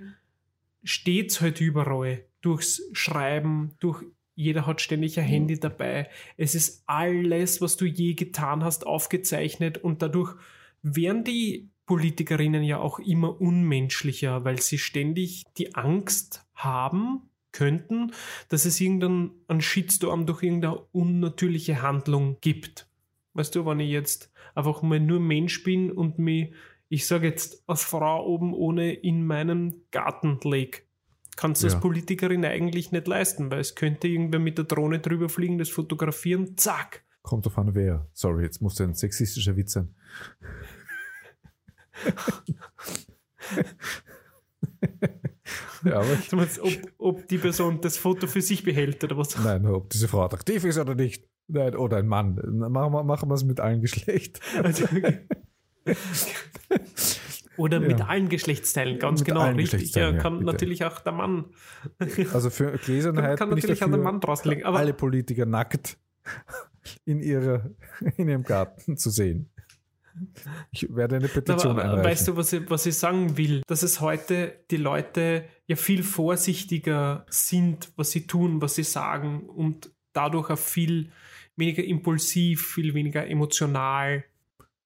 steht 0.83 1.31
es 1.31 1.41
halt 1.41 1.61
überall. 1.61 2.25
Durchs 2.41 2.81
Schreiben, 2.93 3.71
durch 3.79 4.03
jeder 4.35 4.65
hat 4.65 4.81
ständig 4.81 5.19
ein 5.19 5.25
Handy 5.25 5.59
dabei. 5.59 6.09
Es 6.37 6.55
ist 6.55 6.83
alles, 6.87 7.61
was 7.61 7.77
du 7.77 7.85
je 7.85 8.13
getan 8.13 8.63
hast, 8.63 8.85
aufgezeichnet 8.85 9.77
und 9.77 10.01
dadurch 10.01 10.35
werden 10.81 11.23
die 11.23 11.69
Politikerinnen 11.85 12.63
ja 12.63 12.79
auch 12.79 12.99
immer 12.99 13.39
unmenschlicher, 13.39 14.43
weil 14.45 14.61
sie 14.61 14.77
ständig 14.77 15.43
die 15.57 15.75
Angst 15.75 16.45
haben 16.55 17.29
könnten, 17.51 18.11
dass 18.49 18.65
es 18.65 18.81
irgendeinen 18.81 19.61
Shitstorm 19.61 20.25
durch 20.25 20.43
irgendeine 20.43 20.79
unnatürliche 20.91 21.81
Handlung 21.81 22.37
gibt. 22.41 22.87
Weißt 23.33 23.55
du, 23.55 23.65
wenn 23.65 23.79
ich 23.79 23.89
jetzt 23.89 24.31
einfach 24.55 24.81
mal 24.81 24.99
nur 24.99 25.19
Mensch 25.19 25.63
bin 25.63 25.91
und 25.91 26.19
mich, 26.19 26.53
ich 26.93 27.07
sage 27.07 27.25
jetzt, 27.25 27.63
als 27.65 27.83
Frau 27.83 28.23
oben 28.23 28.53
ohne 28.53 28.93
in 28.93 29.25
meinen 29.25 29.81
Garten 29.89 30.37
leg, 30.43 30.87
kannst 31.35 31.63
du 31.63 31.67
ja. 31.67 31.73
als 31.73 31.81
Politikerin 31.81 32.45
eigentlich 32.45 32.91
nicht 32.91 33.07
leisten, 33.07 33.49
weil 33.49 33.61
es 33.61 33.73
könnte 33.73 34.07
irgendwer 34.07 34.39
mit 34.39 34.59
der 34.59 34.65
Drohne 34.65 34.99
drüber 34.99 35.27
fliegen, 35.27 35.57
das 35.57 35.69
fotografieren, 35.69 36.55
zack. 36.55 37.03
Kommt 37.23 37.47
auf 37.47 37.57
an 37.57 37.73
wer. 37.73 38.07
Sorry, 38.13 38.43
jetzt 38.43 38.61
muss 38.61 38.79
ein 38.79 38.93
sexistischer 38.93 39.57
Witz 39.57 39.73
sein. 39.73 39.95
ja, 45.83 45.95
aber 45.95 46.15
du 46.29 46.35
meinst, 46.35 46.59
ob, 46.59 46.73
ob 46.99 47.27
die 47.27 47.39
Person 47.39 47.81
das 47.81 47.97
Foto 47.97 48.27
für 48.27 48.43
sich 48.43 48.63
behält 48.63 49.03
oder 49.03 49.17
was? 49.17 49.35
Nein, 49.43 49.65
ob 49.65 49.89
diese 49.89 50.07
Frau 50.07 50.21
attraktiv 50.25 50.63
ist 50.63 50.77
oder 50.77 50.93
nicht. 50.93 51.27
Nein, 51.47 51.75
oder 51.75 51.97
ein 51.97 52.07
Mann. 52.07 52.35
Machen 52.69 52.93
wir, 52.93 53.03
machen 53.03 53.29
wir 53.29 53.33
es 53.33 53.43
mit 53.43 53.59
allen 53.59 53.81
Geschlecht. 53.81 54.41
Also, 54.61 54.83
okay. 54.83 55.27
Oder 57.57 57.79
mit 57.79 57.99
ja. 57.99 58.07
allen 58.07 58.29
Geschlechtsteilen, 58.29 58.97
ganz 58.97 59.19
mit 59.19 59.27
genau, 59.27 59.47
richtig. 59.51 59.93
Ja, 59.93 60.11
kann 60.13 60.37
ja, 60.37 60.43
natürlich 60.43 60.85
auch 60.85 60.99
der 60.99 61.13
Mann. 61.13 61.45
Also 62.33 62.49
für 62.49 62.77
Gläsernheit 62.77 63.37
kann, 63.37 63.49
kann 63.49 63.59
natürlich 63.59 63.83
auch 63.83 63.89
der 63.89 63.99
Mann 63.99 64.19
draus 64.19 64.43
legen. 64.43 64.63
Aber 64.63 64.79
alle 64.79 64.93
Politiker 64.93 65.45
nackt 65.45 65.97
in, 67.05 67.19
ihrer, 67.19 67.69
in 68.17 68.27
ihrem 68.27 68.43
Garten 68.43 68.97
zu 68.97 69.11
sehen. 69.11 69.49
Ich 70.71 70.93
werde 70.95 71.15
eine 71.17 71.27
Petition 71.27 71.71
aber, 71.71 71.83
einreichen. 71.83 72.05
Weißt 72.05 72.27
du, 72.27 72.37
was 72.37 72.53
ich, 72.53 72.69
was 72.69 72.85
ich 72.85 72.95
sagen 72.95 73.37
will? 73.37 73.61
Dass 73.67 73.83
es 73.83 73.99
heute 73.99 74.53
die 74.69 74.77
Leute 74.77 75.45
ja 75.65 75.75
viel 75.75 76.03
vorsichtiger 76.03 77.25
sind, 77.29 77.91
was 77.95 78.11
sie 78.11 78.27
tun, 78.27 78.61
was 78.61 78.75
sie 78.75 78.83
sagen 78.83 79.49
und 79.49 79.91
dadurch 80.13 80.49
auch 80.49 80.57
viel 80.57 81.11
weniger 81.55 81.83
impulsiv, 81.83 82.65
viel 82.65 82.93
weniger 82.93 83.27
emotional. 83.27 84.23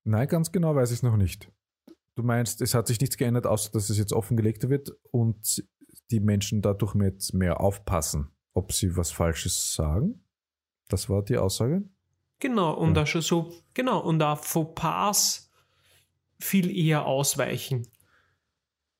Nein, 0.08 0.30
ganz 0.30 0.54
genau 0.54 0.74
weiß 0.74 0.92
ich 0.92 1.00
es 1.00 1.04
noch 1.04 1.18
nicht. 1.18 1.52
Du 2.16 2.24
meinst, 2.24 2.62
es 2.62 2.74
hat 2.74 2.88
sich 2.88 3.02
nichts 3.02 3.18
geändert, 3.18 3.46
außer 3.46 3.72
dass 3.74 3.90
es 3.90 3.98
jetzt 3.98 4.14
offengelegt 4.14 4.70
wird 4.70 4.92
und 5.12 5.66
die 6.12 6.22
Menschen 6.22 6.62
dadurch 6.62 6.96
jetzt 6.96 7.34
mehr 7.34 7.60
aufpassen, 7.60 8.30
ob 8.54 8.72
sie 8.72 8.96
was 8.96 9.12
Falsches 9.12 9.74
sagen? 9.74 10.24
Das 10.88 11.10
war 11.10 11.24
die 11.24 11.38
Aussage? 11.38 11.84
Genau, 12.40 12.74
und 12.74 12.90
ja. 12.90 12.94
da 12.94 13.06
schon 13.06 13.22
so, 13.22 13.52
genau, 13.74 14.00
und 14.00 14.20
da 14.20 14.38
Fauxpas 14.38 15.52
viel 16.40 16.72
eher 16.72 17.06
ausweichen. 17.06 17.86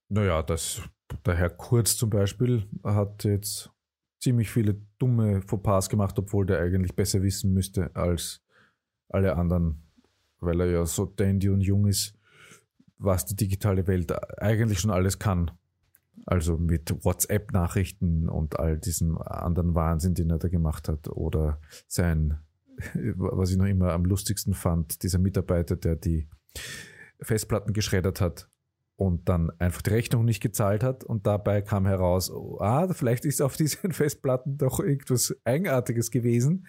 Naja, 0.10 0.44
das, 0.44 0.82
der 1.26 1.36
Herr 1.36 1.52
Kurz 1.52 1.96
zum 1.96 2.10
Beispiel 2.10 2.68
hat 2.84 3.24
jetzt 3.24 3.72
ziemlich 4.20 4.50
viele 4.50 4.82
dumme 5.00 5.42
Fauxpas 5.42 5.88
gemacht, 5.88 6.20
obwohl 6.20 6.46
der 6.46 6.60
eigentlich 6.60 6.98
besser 6.98 7.22
wissen 7.22 7.54
müsste 7.54 7.96
als 7.96 8.44
alle 9.08 9.38
anderen, 9.38 9.87
weil 10.40 10.62
er 10.62 10.68
ja 10.68 10.86
so 10.86 11.06
dandy 11.06 11.50
und 11.50 11.62
jung 11.62 11.88
ist 11.88 12.18
was 13.00 13.26
die 13.26 13.36
digitale 13.36 13.88
Welt 13.88 14.12
eigentlich 14.42 14.80
schon 14.80 14.92
alles 14.92 15.20
kann. 15.20 15.52
Also 16.26 16.58
mit 16.58 17.06
WhatsApp-Nachrichten 17.06 18.28
und 18.28 18.60
all 18.60 18.78
diesem 18.78 19.18
anderen 19.20 19.76
Wahnsinn, 19.76 20.14
den 20.14 20.30
er 20.30 20.40
da 20.40 20.48
gemacht 20.48 20.90
hat. 20.90 21.08
Oder 21.08 21.62
sein, 21.88 22.40
was 23.16 23.52
ich 23.52 23.58
noch 23.58 23.66
immer 23.66 23.94
am 23.94 24.06
lustigsten 24.06 24.54
fand, 24.54 25.04
dieser 25.04 25.20
Mitarbeiter, 25.20 25.76
der 25.76 25.96
die 25.96 26.28
Festplatten 27.22 27.74
geschreddert 27.74 28.20
hat 28.20 28.50
und 28.96 29.30
dann 29.30 29.52
einfach 29.60 29.84
die 29.84 29.92
Rechnung 29.92 30.26
nicht 30.26 30.42
gezahlt 30.42 30.84
hat 30.84 31.04
und 31.04 31.28
dabei 31.28 31.62
kam 31.62 31.86
heraus, 31.86 32.32
ah, 32.60 32.92
vielleicht 32.94 33.26
ist 33.26 33.42
auf 33.42 33.56
diesen 33.56 33.92
Festplatten 33.94 34.58
doch 34.58 34.80
irgendwas 34.80 35.36
Eigenartiges 35.46 36.12
gewesen 36.12 36.66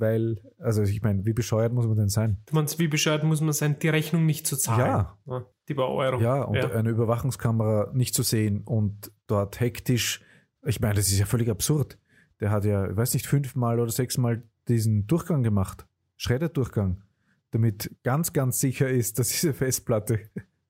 weil, 0.00 0.40
also 0.58 0.82
ich 0.82 1.02
meine, 1.02 1.24
wie 1.26 1.32
bescheuert 1.32 1.72
muss 1.72 1.86
man 1.86 1.96
denn 1.96 2.08
sein? 2.08 2.38
Du 2.46 2.54
meinst, 2.54 2.78
wie 2.78 2.88
bescheuert 2.88 3.22
muss 3.22 3.40
man 3.40 3.52
sein, 3.52 3.78
die 3.78 3.88
Rechnung 3.88 4.26
nicht 4.26 4.46
zu 4.46 4.56
zahlen? 4.56 5.06
Ja. 5.26 5.46
Die 5.68 5.74
bei 5.74 5.84
Euro. 5.84 6.20
Ja, 6.20 6.42
und 6.42 6.56
ja. 6.56 6.70
eine 6.70 6.90
Überwachungskamera 6.90 7.90
nicht 7.92 8.14
zu 8.14 8.22
sehen 8.22 8.62
und 8.64 9.12
dort 9.26 9.60
hektisch, 9.60 10.22
ich 10.64 10.80
meine, 10.80 10.94
das 10.94 11.08
ist 11.08 11.18
ja 11.18 11.26
völlig 11.26 11.48
absurd. 11.48 11.98
Der 12.40 12.50
hat 12.50 12.64
ja, 12.64 12.90
ich 12.90 12.96
weiß 12.96 13.14
nicht, 13.14 13.26
fünfmal 13.26 13.78
oder 13.78 13.92
sechsmal 13.92 14.42
diesen 14.68 15.06
Durchgang 15.06 15.42
gemacht, 15.42 15.86
Schredderdurchgang, 16.16 17.02
damit 17.50 17.90
ganz, 18.02 18.32
ganz 18.32 18.60
sicher 18.60 18.88
ist, 18.88 19.18
dass 19.18 19.28
diese 19.28 19.52
Festplatte 19.52 20.20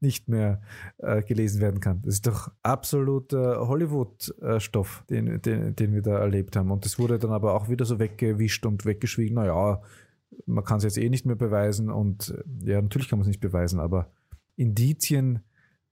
nicht 0.01 0.29
mehr 0.29 0.63
äh, 0.99 1.23
gelesen 1.23 1.61
werden 1.61 1.81
kann. 1.81 2.03
Das 2.03 2.15
ist 2.15 2.27
doch 2.27 2.51
absoluter 2.63 3.67
Hollywood-Stoff, 3.69 5.05
den, 5.11 5.41
den, 5.43 5.77
den 5.77 5.93
wir 5.93 6.03
da 6.03 6.19
erlebt 6.19 6.57
haben. 6.57 6.71
Und 6.71 6.85
das 6.85 6.99
wurde 6.99 7.19
dann 7.19 7.33
aber 7.33 7.55
auch 7.55 7.69
wieder 7.69 7.85
so 7.85 7.99
weggewischt 7.99 8.65
und 8.67 8.85
weggeschwiegen. 8.85 9.35
Naja, 9.35 9.83
man 10.47 10.65
kann 10.65 10.79
es 10.79 10.85
jetzt 10.85 10.99
eh 10.99 11.09
nicht 11.09 11.27
mehr 11.27 11.37
beweisen 11.37 11.91
und 11.91 12.35
ja, 12.63 12.81
natürlich 12.81 13.09
kann 13.09 13.19
man 13.19 13.25
es 13.25 13.29
nicht 13.29 13.41
beweisen, 13.41 13.81
aber 13.81 14.11
Indizien 14.57 15.41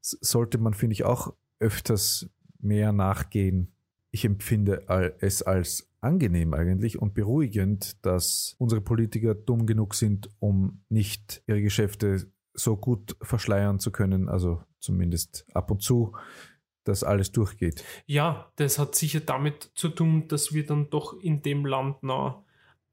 sollte 0.01 0.59
man, 0.59 0.75
finde 0.75 0.95
ich, 0.95 1.05
auch 1.05 1.35
öfters 1.59 2.29
mehr 2.61 2.93
nachgehen. 2.93 3.73
Ich 4.11 4.25
empfinde 4.25 4.85
es 5.21 5.43
als 5.43 5.91
angenehm 6.01 6.55
eigentlich 6.55 7.01
und 7.01 7.15
beruhigend, 7.15 8.05
dass 8.07 8.55
unsere 8.59 8.81
Politiker 8.81 9.35
dumm 9.35 9.67
genug 9.67 9.95
sind, 9.95 10.31
um 10.39 10.81
nicht 10.89 11.43
ihre 11.47 11.61
Geschäfte 11.61 12.31
so 12.59 12.77
gut 12.77 13.17
verschleiern 13.23 13.79
zu 13.79 13.91
können, 13.91 14.29
also 14.29 14.63
zumindest 14.81 15.47
ab 15.55 15.71
und 15.71 15.83
zu, 15.83 16.17
dass 16.85 17.05
alles 17.05 17.33
durchgeht. 17.33 17.85
Ja, 18.07 18.51
das 18.57 18.79
hat 18.79 18.95
sicher 18.95 19.21
damit 19.21 19.71
zu 19.75 19.89
tun, 19.89 20.29
dass 20.29 20.53
wir 20.53 20.67
dann 20.67 20.91
doch 20.91 21.19
in 21.21 21.43
dem 21.43 21.67
Land 21.67 22.03
noch 22.03 22.45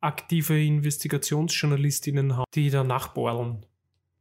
aktive 0.02 0.62
Investigationsjournalistinnen 0.62 2.36
haben, 2.36 2.46
die 2.54 2.70
da 2.70 2.84
nachbohren. 2.84 3.66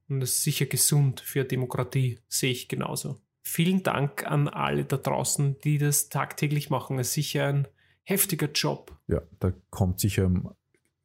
Und 0.08 0.20
das 0.20 0.30
ist 0.30 0.42
sicher 0.42 0.66
gesund 0.66 1.20
für 1.20 1.44
Demokratie, 1.44 2.20
sehe 2.28 2.52
ich 2.52 2.68
genauso. 2.68 3.20
Vielen 3.42 3.82
Dank 3.82 4.26
an 4.26 4.48
alle 4.48 4.84
da 4.84 4.96
draußen, 4.96 5.58
die 5.60 5.78
das 5.78 6.08
tagtäglich 6.08 6.70
machen. 6.70 6.98
Es 6.98 7.08
ist 7.08 7.14
sicher 7.14 7.46
ein 7.46 7.68
heftiger 8.04 8.50
Job. 8.50 8.96
Ja, 9.06 9.22
da 9.40 9.52
kommt 9.70 10.00
sicher 10.00 10.30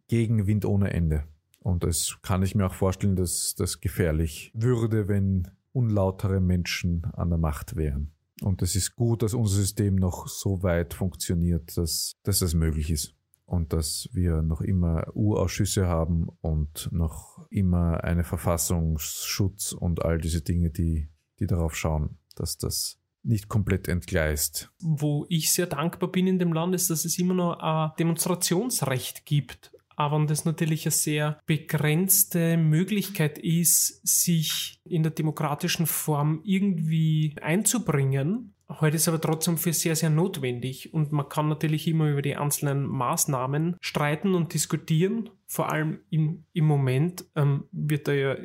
Gegenwind 0.07 0.65
ohne 0.65 0.91
Ende. 0.91 1.25
Und 1.59 1.83
es 1.83 2.17
kann 2.21 2.41
ich 2.41 2.55
mir 2.55 2.67
auch 2.67 2.73
vorstellen, 2.73 3.15
dass 3.15 3.53
das 3.55 3.81
gefährlich 3.81 4.51
würde, 4.53 5.07
wenn 5.07 5.49
unlautere 5.73 6.39
Menschen 6.39 7.05
an 7.13 7.29
der 7.29 7.37
Macht 7.37 7.75
wären. 7.75 8.11
Und 8.41 8.61
es 8.61 8.75
ist 8.75 8.95
gut, 8.95 9.21
dass 9.21 9.33
unser 9.33 9.57
System 9.57 9.95
noch 9.95 10.27
so 10.27 10.63
weit 10.63 10.93
funktioniert, 10.93 11.75
dass, 11.77 12.15
dass 12.23 12.39
das 12.39 12.53
möglich 12.53 12.89
ist. 12.89 13.13
Und 13.45 13.73
dass 13.73 14.07
wir 14.13 14.43
noch 14.43 14.61
immer 14.61 15.07
U-Ausschüsse 15.15 15.87
haben 15.87 16.27
und 16.39 16.87
noch 16.91 17.47
immer 17.49 18.03
eine 18.03 18.23
Verfassungsschutz 18.23 19.71
und 19.71 20.05
all 20.05 20.19
diese 20.19 20.41
Dinge, 20.41 20.69
die, 20.69 21.09
die 21.39 21.47
darauf 21.47 21.75
schauen, 21.75 22.19
dass 22.35 22.57
das 22.57 22.99
nicht 23.23 23.49
komplett 23.49 23.87
entgleist. 23.87 24.71
Wo 24.79 25.25
ich 25.29 25.51
sehr 25.51 25.65
dankbar 25.65 26.11
bin 26.11 26.27
in 26.27 26.37
dem 26.37 26.53
Land, 26.53 26.75
ist, 26.75 26.91
dass 26.91 27.05
es 27.05 27.17
immer 27.17 27.33
noch 27.33 27.59
ein 27.59 27.91
Demonstrationsrecht 27.97 29.25
gibt 29.25 29.71
aber 29.99 30.25
das 30.25 30.45
natürlich 30.45 30.85
eine 30.85 30.91
sehr 30.91 31.39
begrenzte 31.45 32.55
Möglichkeit 32.55 33.37
ist, 33.37 34.07
sich 34.07 34.79
in 34.85 35.03
der 35.03 35.11
demokratischen 35.11 35.87
Form 35.87 36.39
irgendwie 36.45 37.35
einzubringen. 37.41 38.53
halte 38.69 38.95
es 38.95 39.09
aber 39.09 39.19
trotzdem 39.19 39.57
für 39.57 39.73
sehr, 39.73 39.97
sehr 39.97 40.09
notwendig. 40.09 40.93
Und 40.93 41.11
man 41.11 41.27
kann 41.27 41.49
natürlich 41.49 41.85
immer 41.85 42.09
über 42.09 42.21
die 42.21 42.37
einzelnen 42.37 42.85
Maßnahmen 42.85 43.75
streiten 43.81 44.35
und 44.35 44.53
diskutieren. 44.53 45.31
Vor 45.47 45.69
allem 45.69 45.99
im, 46.09 46.45
im 46.53 46.65
Moment 46.65 47.25
ähm, 47.35 47.65
wird 47.73 48.07
da 48.07 48.13
ja 48.13 48.37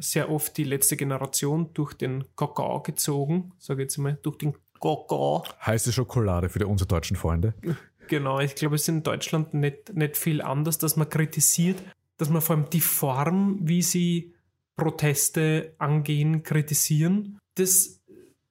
sehr 0.00 0.32
oft 0.32 0.56
die 0.56 0.64
letzte 0.64 0.96
Generation 0.96 1.72
durch 1.74 1.94
den 1.94 2.24
Kakao 2.34 2.82
gezogen, 2.82 3.52
sage 3.58 3.82
ich 3.82 3.84
jetzt 3.84 3.98
mal, 3.98 4.18
durch 4.24 4.38
den 4.38 4.54
Kakao. 4.80 5.44
Heiße 5.64 5.92
Schokolade 5.92 6.48
für 6.48 6.58
die 6.58 6.64
unsere 6.64 6.88
deutschen 6.88 7.16
Freunde. 7.16 7.54
Genau, 8.08 8.40
ich 8.40 8.54
glaube, 8.54 8.76
es 8.76 8.82
ist 8.82 8.88
in 8.88 9.02
Deutschland 9.02 9.54
nicht, 9.54 9.94
nicht 9.94 10.16
viel 10.16 10.42
anders, 10.42 10.78
dass 10.78 10.96
man 10.96 11.08
kritisiert, 11.08 11.82
dass 12.16 12.28
man 12.28 12.42
vor 12.42 12.56
allem 12.56 12.70
die 12.70 12.80
Form, 12.80 13.58
wie 13.62 13.82
sie 13.82 14.34
Proteste 14.76 15.74
angehen, 15.78 16.42
kritisieren. 16.42 17.38
Das 17.54 18.00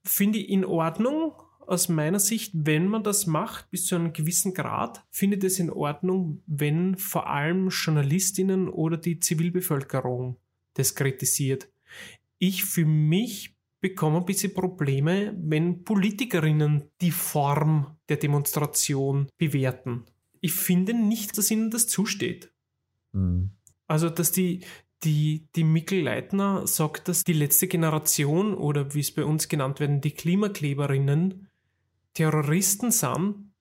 finde 0.04 0.40
ich 0.40 0.50
in 0.50 0.66
Ordnung 0.66 1.34
aus 1.72 1.88
meiner 1.90 2.20
Sicht, 2.20 2.52
wenn 2.54 2.88
man 2.88 3.04
das 3.04 3.28
macht, 3.28 3.70
bis 3.72 3.86
zu 3.86 3.96
einem 3.96 4.14
gewissen 4.14 4.54
Grad, 4.54 5.06
finde 5.10 5.38
ich 5.38 5.44
es 5.44 5.60
in 5.60 5.70
Ordnung, 5.70 6.42
wenn 6.46 6.98
vor 6.98 7.28
allem 7.28 7.70
Journalistinnen 7.70 8.68
oder 8.68 8.98
die 8.98 9.20
Zivilbevölkerung 9.20 10.38
das 10.74 10.96
kritisiert. 10.96 11.70
Ich 12.40 12.66
für 12.66 12.86
mich 12.86 13.51
bekomme 13.82 14.18
ein 14.18 14.26
bisschen 14.26 14.54
Probleme, 14.54 15.36
wenn 15.38 15.84
Politikerinnen 15.84 16.84
die 17.02 17.12
Form 17.12 17.98
der 18.10 18.18
Demonstration 18.18 19.28
bewerten. 19.38 20.06
Ich 20.40 20.54
finde 20.54 20.94
nicht, 20.94 21.38
dass 21.38 21.52
ihnen 21.52 21.72
das 21.72 21.88
zusteht. 21.88 22.52
Mhm. 23.12 23.52
Also, 23.88 24.10
dass 24.10 24.32
die, 24.32 24.64
die, 25.04 25.48
die 25.56 25.64
Mikkel 25.64 26.02
Leitner 26.02 26.66
sagt, 26.68 27.08
dass 27.08 27.24
die 27.24 27.34
letzte 27.34 27.68
Generation 27.68 28.54
oder 28.54 28.94
wie 28.94 29.02
es 29.02 29.14
bei 29.14 29.26
uns 29.26 29.50
genannt 29.50 29.80
werden, 29.80 30.00
die 30.00 30.12
Klimakleberinnen 30.12 31.48
Terroristen 32.14 32.92
sind, 32.92 33.52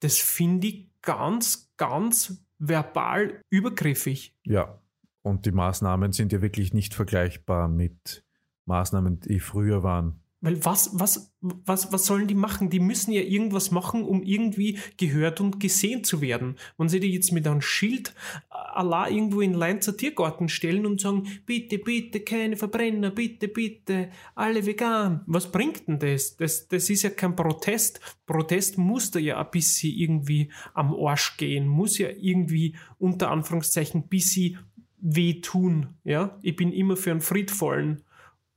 das 0.00 0.18
finde 0.18 0.68
ich 0.68 0.88
ganz, 1.02 1.70
ganz 1.76 2.44
verbal 2.58 3.40
übergriffig. 3.50 4.34
Ja, 4.44 4.80
und 5.22 5.46
die 5.46 5.52
Maßnahmen 5.52 6.12
sind 6.12 6.32
ja 6.32 6.42
wirklich 6.42 6.74
nicht 6.74 6.94
vergleichbar 6.94 7.68
mit 7.68 8.23
Maßnahmen, 8.66 9.20
die 9.20 9.40
früher 9.40 9.82
waren. 9.82 10.20
Weil 10.44 10.62
was, 10.62 10.90
was, 10.92 11.34
was, 11.40 11.90
was 11.90 12.04
sollen 12.04 12.26
die 12.26 12.34
machen? 12.34 12.68
Die 12.68 12.78
müssen 12.78 13.12
ja 13.12 13.22
irgendwas 13.22 13.70
machen, 13.70 14.04
um 14.04 14.22
irgendwie 14.22 14.78
gehört 14.98 15.40
und 15.40 15.58
gesehen 15.58 16.04
zu 16.04 16.20
werden. 16.20 16.56
Wenn 16.76 16.90
sie 16.90 17.00
die 17.00 17.14
jetzt 17.14 17.32
mit 17.32 17.46
einem 17.46 17.62
Schild 17.62 18.14
äh, 18.50 18.54
Allah 18.74 19.08
irgendwo 19.08 19.40
in 19.40 19.54
Leinzer 19.54 19.96
Tiergarten 19.96 20.50
stellen 20.50 20.84
und 20.84 21.00
sagen, 21.00 21.26
bitte, 21.46 21.78
bitte, 21.78 22.20
keine 22.20 22.56
Verbrenner, 22.58 23.10
bitte, 23.10 23.48
bitte, 23.48 24.10
alle 24.34 24.66
vegan. 24.66 25.22
Was 25.24 25.50
bringt 25.50 25.88
denn 25.88 25.98
das? 25.98 26.36
Das, 26.36 26.68
das 26.68 26.90
ist 26.90 27.04
ja 27.04 27.10
kein 27.10 27.34
Protest. 27.34 28.00
Protest 28.26 28.76
muss 28.76 29.10
da 29.10 29.18
ja 29.18 29.40
ein 29.40 29.50
bisschen 29.50 29.96
irgendwie 29.96 30.50
am 30.74 30.94
Arsch 30.94 31.38
gehen, 31.38 31.66
muss 31.66 31.96
ja 31.96 32.08
irgendwie 32.10 32.76
unter 32.98 33.30
Anführungszeichen 33.30 34.02
ein 34.02 34.08
bisschen 34.08 34.58
wehtun. 35.00 35.94
Ja? 36.04 36.38
Ich 36.42 36.54
bin 36.54 36.70
immer 36.70 36.98
für 36.98 37.12
einen 37.12 37.22
friedvollen 37.22 38.03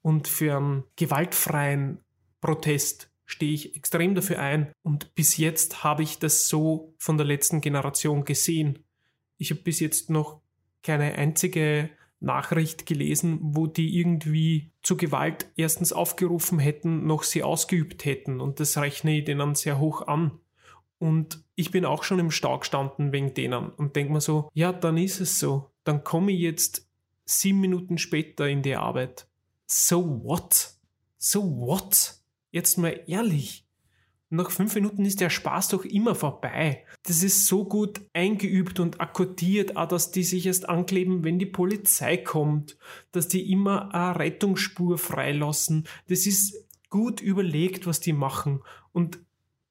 und 0.08 0.30
für 0.30 0.56
einen 0.56 0.84
gewaltfreien 0.96 2.00
Protest 2.40 3.12
stehe 3.26 3.52
ich 3.52 3.76
extrem 3.76 4.16
dafür 4.16 4.40
ein. 4.40 4.72
Und 4.82 5.14
bis 5.16 5.36
jetzt 5.36 5.84
habe 5.84 6.02
ich 6.02 6.18
das 6.18 6.48
so 6.48 6.96
von 6.98 7.18
der 7.18 7.26
letzten 7.26 7.60
Generation 7.60 8.24
gesehen. 8.24 8.80
Ich 9.38 9.52
habe 9.52 9.64
bis 9.64 9.82
jetzt 9.82 10.10
noch 10.10 10.40
keine 10.82 11.16
einzige 11.16 11.90
Nachricht 12.22 12.86
gelesen, 12.86 13.40
wo 13.42 13.68
die 13.68 14.00
irgendwie 14.00 14.72
zu 14.82 14.96
Gewalt 14.96 15.52
erstens 15.58 15.92
aufgerufen 15.92 16.58
hätten, 16.58 17.06
noch 17.06 17.24
sie 17.24 17.44
ausgeübt 17.44 18.06
hätten. 18.06 18.40
Und 18.40 18.62
das 18.62 18.78
rechne 18.78 19.18
ich 19.18 19.26
denen 19.26 19.56
sehr 19.56 19.78
hoch 19.78 20.08
an. 20.08 20.40
Und 21.00 21.44
ich 21.56 21.70
bin 21.70 21.84
auch 21.84 22.06
schon 22.06 22.20
im 22.20 22.32
Stau 22.32 22.60
gestanden 22.60 23.12
wegen 23.12 23.34
denen 23.34 23.72
und 23.72 23.98
denke 23.98 24.14
mir 24.14 24.22
so, 24.22 24.48
ja, 24.54 24.72
dann 24.72 24.96
ist 24.96 25.20
es 25.20 25.38
so. 25.38 25.70
Dann 25.84 26.06
komme 26.06 26.32
ich 26.32 26.40
jetzt 26.40 26.90
sieben 27.26 27.60
Minuten 27.60 27.98
später 27.98 28.48
in 28.48 28.62
die 28.62 28.78
Arbeit 28.78 29.28
so 29.68 30.24
what? 30.24 30.72
So 31.18 31.44
what? 31.44 32.16
Jetzt 32.52 32.78
mal 32.78 33.00
ehrlich. 33.06 33.66
Nach 34.30 34.52
fünf 34.52 34.76
Minuten 34.76 35.06
ist 35.06 35.22
der 35.22 35.30
Spaß 35.30 35.70
doch 35.70 35.86
immer 35.86 36.14
vorbei. 36.14 36.86
Das 37.04 37.24
ist 37.24 37.46
so 37.46 37.64
gut 37.64 38.02
eingeübt 38.14 38.80
und 38.80 39.00
akkordiert, 39.00 39.78
auch 39.78 39.88
dass 39.88 40.12
die 40.12 40.24
sich 40.24 40.46
erst 40.46 40.68
ankleben, 40.68 41.24
wenn 41.24 41.40
die 41.40 41.46
Polizei 41.46 42.18
kommt, 42.18 42.78
dass 43.14 43.30
die 43.30 43.50
immer 43.52 43.94
eine 43.94 44.20
Rettungsspur 44.20 44.98
freilassen. 44.98 45.88
Das 46.08 46.26
ist 46.26 46.66
gut 46.90 47.22
überlegt, 47.22 47.88
was 47.88 48.02
die 48.02 48.14
machen. 48.14 48.64
Und 48.92 49.20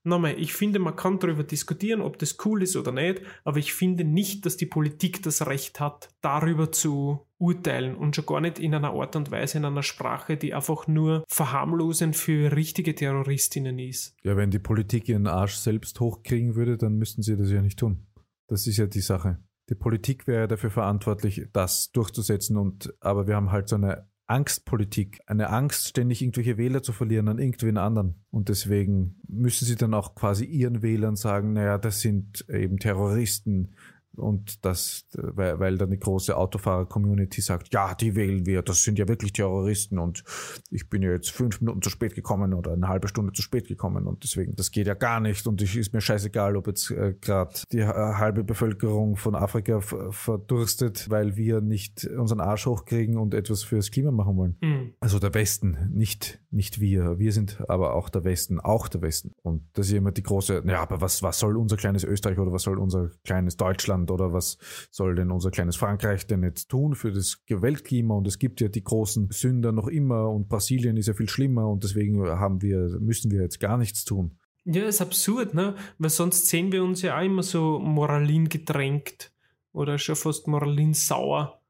nochmal, 0.07 0.38
ich 0.38 0.55
finde, 0.55 0.79
man 0.79 0.97
kann 0.97 1.19
darüber 1.19 1.45
diskutieren, 1.45 2.01
ob 2.01 2.19
das 2.19 2.37
cool 2.45 2.62
ist 2.62 2.77
oder 2.77 2.92
nicht, 2.92 3.23
aber 3.45 3.59
ich 3.59 3.73
finde 3.73 4.05
nicht, 4.05 4.47
dass 4.47 4.57
die 4.57 4.66
Politik 4.66 5.23
das 5.23 5.47
Recht 5.47 5.81
hat, 5.81 6.09
darüber 6.21 6.73
zu 6.73 7.27
urteilen 7.38 7.97
und 7.97 8.16
schon 8.16 8.27
gar 8.27 8.40
nicht 8.40 8.59
in 8.59 8.75
einer 8.75 8.92
Art 8.92 9.16
und 9.16 9.31
Weise, 9.31 9.59
in 9.59 9.64
einer 9.64 9.83
Sprache, 9.83 10.37
die 10.37 10.55
einfach 10.55 10.87
nur 10.87 11.25
verharmlosend 11.29 12.16
für 12.16 12.55
richtige 12.57 12.95
Terroristinnen 12.95 13.79
ist. 13.79 14.16
Ja, 14.23 14.37
wenn 14.37 14.51
die 14.51 14.59
Politik 14.59 15.09
ihren 15.09 15.27
Arsch 15.27 15.57
selbst 15.57 16.01
hochkriegen 16.01 16.55
würde, 16.55 16.77
dann 16.77 16.97
müssten 16.97 17.23
sie 17.23 17.37
das 17.37 17.51
ja 17.51 17.61
nicht 17.61 17.79
tun. 17.79 18.07
Das 18.49 18.66
ist 18.66 18.77
ja 18.77 18.87
die 18.87 19.01
Sache. 19.01 19.38
Die 19.69 19.75
Politik 19.75 20.27
wäre 20.27 20.47
dafür 20.47 20.71
verantwortlich, 20.71 21.49
das 21.53 21.90
durchzusetzen 21.90 22.57
und 22.57 22.95
aber 23.01 23.27
wir 23.27 23.35
haben 23.35 23.51
halt 23.51 23.69
so 23.69 23.77
eine 23.77 24.09
Angstpolitik, 24.26 25.20
eine 25.26 25.50
Angst, 25.50 25.88
ständig 25.88 26.20
irgendwelche 26.20 26.56
Wähler 26.56 26.82
zu 26.82 26.92
verlieren 26.92 27.28
an 27.28 27.38
irgendwen 27.38 27.78
anderen. 27.78 28.16
Und 28.30 28.48
deswegen 28.48 29.20
müssen 29.28 29.64
sie 29.66 29.76
dann 29.76 29.94
auch 29.94 30.14
quasi 30.14 30.44
ihren 30.44 30.82
Wählern 30.82 31.16
sagen, 31.16 31.52
naja, 31.52 31.78
das 31.78 32.00
sind 32.00 32.44
eben 32.48 32.78
Terroristen, 32.78 33.74
und 34.18 34.64
das, 34.64 35.07
weil, 35.12 35.59
weil 35.59 35.79
dann 35.79 35.90
die 35.90 35.98
große 35.98 36.37
Autofahrer-Community 36.37 37.40
sagt, 37.40 37.72
ja, 37.72 37.94
die 37.94 38.14
wählen 38.14 38.46
wir, 38.46 38.62
das 38.62 38.83
sind 38.83 38.98
ja 38.98 39.09
wirklich 39.09 39.33
Terroristen 39.33 39.98
und 39.98 40.24
ich 40.70 40.88
bin 40.88 41.02
ja 41.02 41.11
jetzt 41.11 41.31
fünf 41.31 41.61
Minuten 41.61 41.83
zu 41.83 41.90
spät 41.90 42.14
gekommen 42.14 42.55
oder 42.55 42.72
eine 42.72 42.88
halbe 42.88 43.09
Stunde 43.09 43.33
zu 43.33 43.42
spät 43.42 43.68
gekommen 43.68 44.07
und 44.07 44.24
deswegen, 44.24 44.55
das 44.57 44.70
geht 44.70 44.87
ja 44.87 44.94
gar 44.94 45.20
nicht 45.20 45.46
und 45.46 45.61
es 45.62 45.74
ist 45.74 45.92
mir 45.92 46.00
scheißegal, 46.00 46.57
ob 46.57 46.66
jetzt 46.66 46.90
äh, 46.90 47.14
gerade 47.20 47.55
die 47.72 47.79
äh, 47.79 47.87
halbe 47.87 48.44
Bevölkerung 48.44 49.16
von 49.16 49.35
Afrika 49.35 49.81
verdurstet, 49.81 51.11
weil 51.11 51.37
wir 51.37 51.61
nicht 51.61 52.05
unseren 52.05 52.40
Arsch 52.40 52.66
hochkriegen 52.66 53.16
und 53.16 53.35
etwas 53.35 53.62
fürs 53.62 53.90
Klima 53.90 54.11
machen 54.11 54.37
wollen. 54.37 54.57
Mhm. 54.61 54.94
Also 55.00 55.18
der 55.18 55.35
Westen, 55.35 55.90
nicht, 55.92 56.40
nicht 56.57 56.81
wir. 56.81 57.19
Wir 57.19 57.33
sind 57.33 57.62
aber 57.69 57.95
auch 57.95 58.09
der 58.09 58.25
Westen, 58.25 58.59
auch 58.59 58.88
der 58.88 59.03
Westen. 59.03 59.33
Und 59.42 59.69
das 59.75 59.87
ist 59.87 59.92
immer 59.92 60.11
die 60.11 60.23
große, 60.23 60.64
ja, 60.66 60.83
aber 60.83 61.01
was, 61.01 61.23
was 61.23 61.38
soll 61.38 61.57
unser 61.57 61.77
kleines 61.77 62.03
Österreich 62.03 62.38
oder 62.38 62.53
was 62.53 62.62
soll 62.62 62.79
unser 62.79 63.11
kleines 63.25 63.57
Deutschland 63.57 64.11
oder 64.11 64.33
was 64.33 64.59
soll 64.90 65.14
denn 65.14 65.31
unser 65.31 65.51
kleines 65.51 65.77
Frankreich 65.77 66.27
denn 66.27 66.42
jetzt 66.42 66.69
tun 66.69 66.95
für 66.95 67.12
das 67.12 67.42
Weltklima? 67.49 68.14
Und 68.14 68.27
es 68.27 68.38
gibt 68.38 68.61
ja 68.61 68.69
die 68.69 68.83
großen 68.83 69.29
Sünder 69.31 69.73
noch 69.73 69.87
immer 69.88 70.29
und 70.31 70.49
Brasilien 70.49 70.97
ist 70.97 71.07
ja 71.07 71.14
viel 71.14 71.29
schlimmer 71.29 71.69
und 71.69 71.85
deswegen 71.85 72.27
haben 72.27 72.62
wir, 72.62 72.99
müssen 73.01 73.31
wir 73.31 73.42
jetzt 73.42 73.61
gar 73.61 73.77
nichts 73.79 74.05
tun. 74.05 74.38
Ja, 74.64 74.85
ist 74.85 75.01
absurd, 75.01 75.55
ne? 75.55 75.77
Weil 75.99 76.11
sonst 76.11 76.49
sehen 76.49 76.73
wir 76.73 76.83
uns 76.83 77.03
ja 77.03 77.16
auch 77.16 77.23
immer 77.23 77.45
so 77.45 77.79
Moralin 77.79 78.49
gedrängt 78.49 79.33
oder 79.73 79.97
schon 79.99 80.16
fast 80.16 80.49
Moralin 80.49 80.92
sauer 80.92 81.61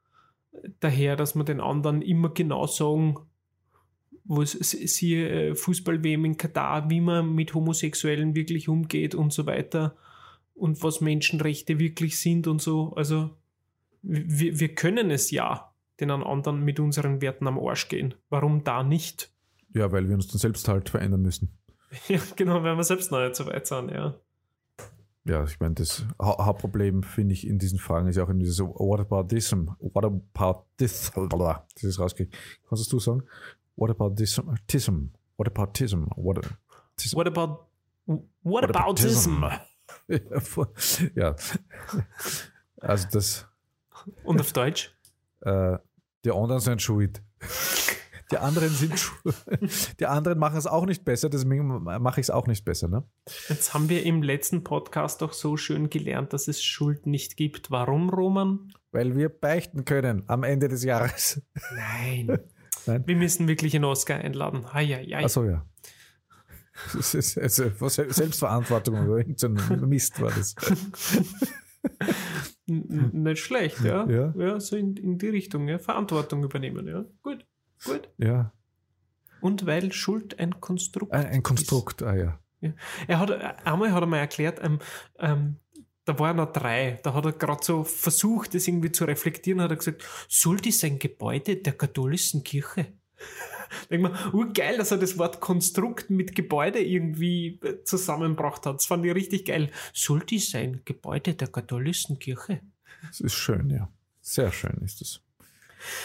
daher, 0.80 1.16
dass 1.16 1.34
wir 1.34 1.44
den 1.44 1.60
anderen 1.60 2.02
immer 2.02 2.30
genau 2.30 2.66
sagen, 2.66 3.16
wo 4.28 4.42
es 4.42 4.52
siehe 4.52 5.28
äh, 5.28 5.54
Fußball-WM 5.54 6.24
in 6.24 6.36
Katar, 6.36 6.90
wie 6.90 7.00
man 7.00 7.34
mit 7.34 7.54
Homosexuellen 7.54 8.34
wirklich 8.34 8.68
umgeht 8.68 9.14
und 9.14 9.32
so 9.32 9.46
weiter 9.46 9.96
und 10.54 10.82
was 10.82 11.00
Menschenrechte 11.00 11.78
wirklich 11.78 12.18
sind 12.18 12.46
und 12.46 12.60
so. 12.60 12.94
Also 12.94 13.30
wir, 14.02 14.58
wir 14.58 14.74
können 14.74 15.10
es 15.10 15.30
ja 15.30 15.72
den 16.00 16.10
anderen 16.10 16.64
mit 16.64 16.80
unseren 16.80 17.20
Werten 17.20 17.46
am 17.46 17.58
Arsch 17.58 17.88
gehen. 17.88 18.14
Warum 18.28 18.64
da 18.64 18.82
nicht? 18.82 19.30
Ja, 19.74 19.92
weil 19.92 20.08
wir 20.08 20.14
uns 20.14 20.28
dann 20.28 20.38
selbst 20.38 20.68
halt 20.68 20.88
verändern 20.88 21.22
müssen. 21.22 21.50
Ja, 22.08 22.18
genau, 22.34 22.62
weil 22.64 22.76
wir 22.76 22.84
selbst 22.84 23.12
noch 23.12 23.20
nicht 23.20 23.36
so 23.36 23.46
weit 23.46 23.66
sind, 23.66 23.90
ja. 23.90 24.16
Ja, 25.24 25.44
ich 25.44 25.58
meine, 25.60 25.74
das 25.74 26.04
ha 26.20 26.44
Hauptproblem, 26.44 27.02
finde 27.02 27.32
ich, 27.32 27.46
in 27.46 27.58
diesen 27.58 27.78
Fragen 27.78 28.06
ist 28.08 28.16
ja 28.16 28.24
auch 28.24 28.28
in 28.28 28.38
dieses 28.38 28.60
What 28.60 29.00
about 29.00 29.28
this? 29.28 29.52
What 29.52 30.04
about 30.04 30.56
this? 30.76 31.12
Das 31.74 31.84
ist 31.84 31.98
rausgekriegt. 31.98 32.36
Kannst 32.68 32.92
du 32.92 32.98
sagen? 32.98 33.22
What 33.76 33.90
about 33.90 34.14
this? 34.16 34.40
Tism? 34.66 35.10
What 35.36 35.48
about 35.48 35.72
tism? 35.74 36.06
What, 36.16 36.38
tism? 36.96 37.16
what 37.16 37.26
about 37.26 37.68
what, 38.06 38.24
what 38.42 38.64
about 38.64 38.94
tism? 38.94 39.44
ja. 41.14 41.36
Also 42.80 43.08
das. 43.12 43.46
Und 44.24 44.40
auf 44.40 44.52
Deutsch? 44.52 44.94
Äh, 45.42 45.78
die 46.24 46.32
anderen 46.32 46.60
sind 46.60 46.80
schuld. 46.80 47.22
Die 48.30 48.38
anderen 48.38 48.70
sind 48.70 48.98
schuld. 48.98 50.00
Die 50.00 50.06
anderen 50.06 50.38
machen 50.38 50.56
es 50.56 50.66
auch 50.66 50.86
nicht 50.86 51.04
besser, 51.04 51.28
deswegen 51.28 51.66
mache 51.84 52.20
ich 52.20 52.26
es 52.26 52.30
auch 52.30 52.46
nicht 52.46 52.64
besser. 52.64 52.88
Ne? 52.88 53.04
Jetzt 53.48 53.74
haben 53.74 53.88
wir 53.88 54.04
im 54.04 54.22
letzten 54.22 54.64
Podcast 54.64 55.22
doch 55.22 55.32
so 55.32 55.56
schön 55.56 55.90
gelernt, 55.90 56.32
dass 56.32 56.48
es 56.48 56.62
Schuld 56.62 57.06
nicht 57.06 57.36
gibt. 57.36 57.70
Warum, 57.70 58.10
Roman? 58.10 58.72
Weil 58.90 59.14
wir 59.16 59.28
beichten 59.28 59.84
können 59.84 60.24
am 60.26 60.42
Ende 60.42 60.68
des 60.68 60.82
Jahres. 60.82 61.42
Nein. 61.74 62.38
Nein? 62.86 63.02
Wir 63.06 63.16
müssen 63.16 63.48
wirklich 63.48 63.74
einen 63.74 63.84
Oscar 63.84 64.16
einladen. 64.16 64.64
Achso, 64.66 65.44
ja. 65.44 65.64
Das 66.94 67.14
ist 67.14 67.38
also 67.38 67.70
Selbstverantwortung 67.88 69.06
oder 69.06 69.18
irgendein 69.18 69.88
Mist 69.88 70.20
war 70.20 70.30
das. 70.30 70.54
nicht 72.66 73.40
schlecht, 73.40 73.80
ja. 73.82 74.06
Ja. 74.08 74.34
Ja, 74.36 74.60
so 74.60 74.76
in, 74.76 74.96
in 74.96 75.18
die 75.18 75.28
Richtung, 75.28 75.68
ja. 75.68 75.78
Verantwortung 75.78 76.44
übernehmen, 76.44 76.86
ja. 76.86 77.04
Gut, 77.22 77.46
gut. 77.84 78.08
Ja. 78.18 78.52
Und 79.40 79.66
weil 79.66 79.92
Schuld 79.92 80.38
ein 80.38 80.60
Konstrukt 80.60 81.12
Ein, 81.12 81.26
ein 81.26 81.42
Konstrukt, 81.42 82.02
ah 82.02 82.14
ja. 82.14 82.38
ist. 82.60 82.74
Er 83.06 83.20
hat, 83.20 83.66
einmal 83.66 83.92
hat 83.92 84.02
er 84.02 84.06
mir 84.06 84.18
erklärt, 84.18 84.60
ähm, 84.62 84.78
ähm, 85.18 85.56
da 86.06 86.18
waren 86.20 86.36
noch 86.36 86.52
drei, 86.52 87.00
da 87.02 87.14
hat 87.14 87.24
er 87.24 87.32
gerade 87.32 87.64
so 87.64 87.82
versucht, 87.84 88.54
das 88.54 88.66
irgendwie 88.66 88.92
zu 88.92 89.04
reflektieren, 89.04 89.60
hat 89.60 89.72
er 89.72 89.76
gesagt, 89.76 90.04
soll 90.28 90.56
das 90.58 90.82
ein 90.84 91.00
Gebäude 91.00 91.56
der 91.56 91.72
katholischen 91.72 92.44
Kirche? 92.44 92.86
Denk 93.90 94.02
mal, 94.02 94.14
uh, 94.32 94.46
geil, 94.54 94.78
dass 94.78 94.92
er 94.92 94.98
das 94.98 95.18
Wort 95.18 95.40
Konstrukt 95.40 96.08
mit 96.08 96.36
Gebäude 96.36 96.78
irgendwie 96.78 97.58
äh, 97.62 97.82
zusammengebracht 97.82 98.64
hat. 98.64 98.76
Das 98.76 98.86
fand 98.86 99.04
ich 99.04 99.14
richtig 99.14 99.46
geil. 99.46 99.70
Soll 99.92 100.20
das 100.20 100.54
ein 100.54 100.82
Gebäude 100.84 101.34
der 101.34 101.48
katholischen 101.48 102.20
Kirche? 102.20 102.60
Das 103.08 103.20
ist 103.20 103.34
schön, 103.34 103.68
ja. 103.70 103.88
Sehr 104.20 104.52
schön 104.52 104.80
ist 104.84 105.02
es. 105.02 105.20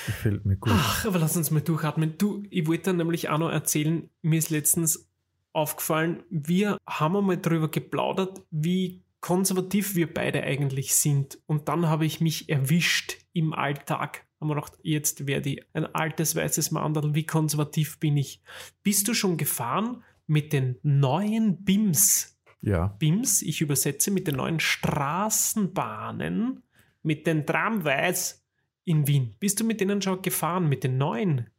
Gefällt 0.08 0.46
mir 0.46 0.58
gut. 0.58 0.74
Ach, 0.76 1.06
aber 1.06 1.20
lass 1.20 1.38
uns 1.38 1.52
mal 1.52 1.62
durchatmen. 1.62 2.18
Du, 2.18 2.44
ich 2.50 2.66
wollte 2.66 2.86
dann 2.86 2.98
nämlich 2.98 3.30
auch 3.30 3.38
noch 3.38 3.52
erzählen, 3.52 4.10
mir 4.24 4.40
ist 4.40 4.50
letztens 4.50 5.08
aufgefallen, 5.54 6.24
wir 6.30 6.78
haben 6.88 7.18
einmal 7.18 7.38
drüber 7.38 7.70
geplaudert, 7.70 8.42
wie 8.50 9.04
konservativ 9.22 9.96
wir 9.96 10.14
beide 10.14 10.44
eigentlich 10.44 10.94
sind. 10.94 11.40
Und 11.46 11.70
dann 11.70 11.88
habe 11.88 12.06
ich 12.06 12.20
mich 12.20 12.50
erwischt 12.50 13.16
im 13.34 13.54
Alltag. 13.54 14.26
Haben 14.40 14.50
wir 14.50 14.56
gedacht, 14.56 14.74
jetzt 14.82 15.28
werde 15.28 15.52
ich 15.52 15.64
ein 15.74 15.86
altes 15.86 16.36
weißes 16.36 16.72
Mandel, 16.72 17.16
wie 17.16 17.26
konservativ 17.26 18.00
bin 18.00 18.18
ich? 18.18 18.44
Bist 18.84 19.08
du 19.08 19.14
schon 19.14 19.38
gefahren 19.38 20.04
mit 20.28 20.52
den 20.52 20.76
neuen 20.82 21.64
BIMs? 21.64 22.38
Ja. 22.62 22.88
BIMs, 22.88 23.44
ich 23.44 23.62
übersetze 23.62 24.12
mit 24.12 24.28
den 24.28 24.36
neuen 24.36 24.60
Straßenbahnen, 24.60 26.64
mit 27.04 27.26
den 27.28 27.46
Tramways 27.46 28.44
in 28.84 29.08
Wien. 29.08 29.36
Bist 29.40 29.60
du 29.60 29.64
mit 29.64 29.82
denen 29.82 30.02
schon 30.02 30.22
gefahren, 30.22 30.68
mit 30.68 30.84
den 30.84 30.98
neuen? 30.98 31.50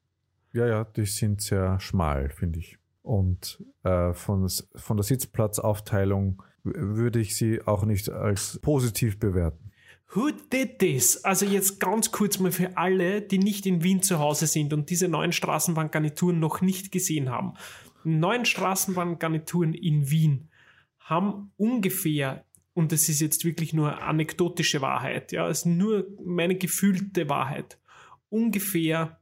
Ja, 0.52 0.66
ja, 0.66 0.84
die 0.84 1.06
sind 1.06 1.40
sehr 1.40 1.78
schmal, 1.80 2.30
finde 2.30 2.58
ich. 2.58 2.78
Und 3.02 3.64
äh, 3.84 4.12
von, 4.12 4.48
von 4.48 4.96
der 4.96 5.04
Sitzplatzaufteilung 5.04 6.42
würde 6.64 7.20
ich 7.20 7.36
sie 7.36 7.60
auch 7.62 7.84
nicht 7.84 8.08
als 8.08 8.58
positiv 8.60 9.18
bewerten. 9.18 9.72
Who 10.14 10.30
did 10.30 10.78
this? 10.78 11.24
Also 11.24 11.46
jetzt 11.46 11.80
ganz 11.80 12.12
kurz 12.12 12.38
mal 12.38 12.52
für 12.52 12.76
alle, 12.76 13.22
die 13.22 13.38
nicht 13.38 13.64
in 13.64 13.82
Wien 13.82 14.02
zu 14.02 14.18
Hause 14.18 14.46
sind 14.46 14.74
und 14.74 14.90
diese 14.90 15.08
neuen 15.08 15.32
Straßenbahngarnituren 15.32 16.38
noch 16.38 16.60
nicht 16.60 16.92
gesehen 16.92 17.30
haben. 17.30 17.54
Neuen 18.04 18.44
Straßenbahngarnituren 18.44 19.72
in 19.72 20.10
Wien 20.10 20.50
haben 20.98 21.52
ungefähr, 21.56 22.44
und 22.74 22.92
das 22.92 23.08
ist 23.08 23.20
jetzt 23.20 23.44
wirklich 23.44 23.72
nur 23.72 24.02
anekdotische 24.02 24.82
Wahrheit, 24.82 25.32
ja, 25.32 25.48
es 25.48 25.60
ist 25.60 25.66
nur 25.66 26.06
meine 26.22 26.56
gefühlte 26.56 27.28
Wahrheit, 27.30 27.78
ungefähr 28.28 29.18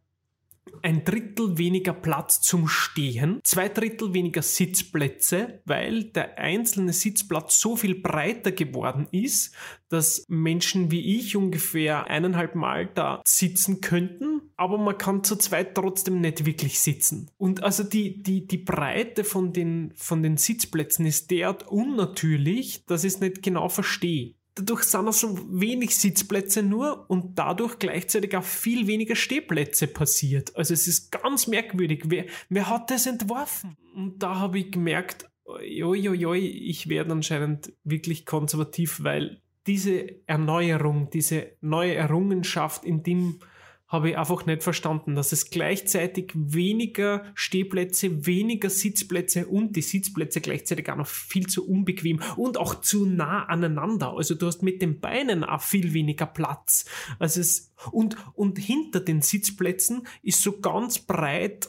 ein 0.83 1.05
Drittel 1.05 1.59
weniger 1.59 1.93
Platz 1.93 2.41
zum 2.41 2.69
Stehen, 2.69 3.41
zwei 3.45 3.69
Drittel 3.69 4.15
weniger 4.15 4.43
Sitzplätze, 4.43 5.61
weil 5.65 6.05
der 6.05 6.39
einzelne 6.39 6.93
Sitzplatz 6.93 7.61
so 7.61 7.77
viel 7.77 7.95
breiter 7.95 8.53
geworden 8.53 9.07
ist, 9.11 9.55
dass 9.89 10.25
Menschen 10.29 10.91
wie 10.91 11.19
ich 11.19 11.37
ungefähr 11.37 12.07
eineinhalb 12.07 12.55
Mal 12.55 12.87
da 12.87 13.21
sitzen 13.27 13.81
könnten, 13.81 14.41
aber 14.57 14.79
man 14.79 14.99
kann 14.99 15.25
zu 15.25 15.37
zweit 15.37 15.75
trotzdem 15.75 16.21
nicht 16.21 16.47
wirklich 16.47 16.81
sitzen. 16.81 17.31
Und 17.37 17.63
also 17.63 17.83
die, 17.83 18.23
die, 18.23 18.47
die 18.47 18.59
Breite 18.59 19.25
von 19.25 19.53
den, 19.53 19.93
von 19.97 20.23
den 20.23 20.37
Sitzplätzen 20.37 21.07
ist 21.07 21.31
derart 21.31 21.67
unnatürlich, 21.69 22.85
dass 22.87 23.05
ich 23.05 23.15
es 23.15 23.21
nicht 23.21 23.43
genau 23.43 23.69
verstehe. 23.69 24.35
Dadurch 24.55 24.83
sind 24.85 25.09
auch 25.09 25.13
so 25.13 25.39
wenig 25.51 25.97
Sitzplätze 25.97 26.63
nur 26.63 27.09
und 27.09 27.39
dadurch 27.39 27.79
gleichzeitig 27.79 28.37
auch 28.37 28.45
viel 28.45 28.87
weniger 28.87 29.15
Stehplätze 29.15 29.87
passiert. 29.87 30.55
Also 30.57 30.75
es 30.75 30.89
ist 30.89 31.13
ganz 31.13 31.47
merkwürdig. 31.47 32.05
Wer, 32.07 32.27
wer 32.49 32.69
hat 32.69 32.91
das 32.91 33.07
entworfen? 33.07 33.77
Und 33.95 34.23
da 34.23 34.37
habe 34.37 34.59
ich 34.59 34.73
gemerkt, 34.73 35.31
joi, 35.63 36.39
ich 36.39 36.89
werde 36.89 37.13
anscheinend 37.13 37.73
wirklich 37.85 38.27
konservativ, 38.27 39.03
weil 39.03 39.41
diese 39.67 40.27
Erneuerung, 40.27 41.11
diese 41.11 41.53
neue 41.61 41.95
Errungenschaft 41.95 42.85
in 42.85 43.03
dem 43.03 43.41
habe 43.91 44.11
ich 44.11 44.17
einfach 44.17 44.47
nicht 44.47 44.63
verstanden, 44.63 45.17
dass 45.17 45.33
es 45.33 45.51
gleichzeitig 45.51 46.33
weniger 46.35 47.25
Stehplätze, 47.35 48.25
weniger 48.25 48.71
Sitzplätze 48.71 49.47
und 49.47 49.75
die 49.75 49.83
Sitzplätze 49.83 50.41
gleichzeitig 50.41 50.89
auch 50.91 50.97
noch 50.97 51.09
viel 51.09 51.49
zu 51.49 51.69
unbequem 51.69 52.23
und 52.37 52.57
auch 52.57 52.81
zu 52.81 53.05
nah 53.05 53.45
aneinander. 53.47 54.15
Also 54.17 54.37
du 54.37 54.47
hast 54.47 54.63
mit 54.63 54.81
den 54.81 55.01
Beinen 55.01 55.43
auch 55.43 55.61
viel 55.61 55.93
weniger 55.93 56.27
Platz. 56.27 56.85
Also 57.19 57.41
es, 57.41 57.73
und, 57.91 58.17
und 58.35 58.59
hinter 58.59 59.01
den 59.01 59.23
Sitzplätzen 59.23 60.07
ist 60.23 60.41
so 60.43 60.61
ganz 60.61 61.01
breit 61.01 61.69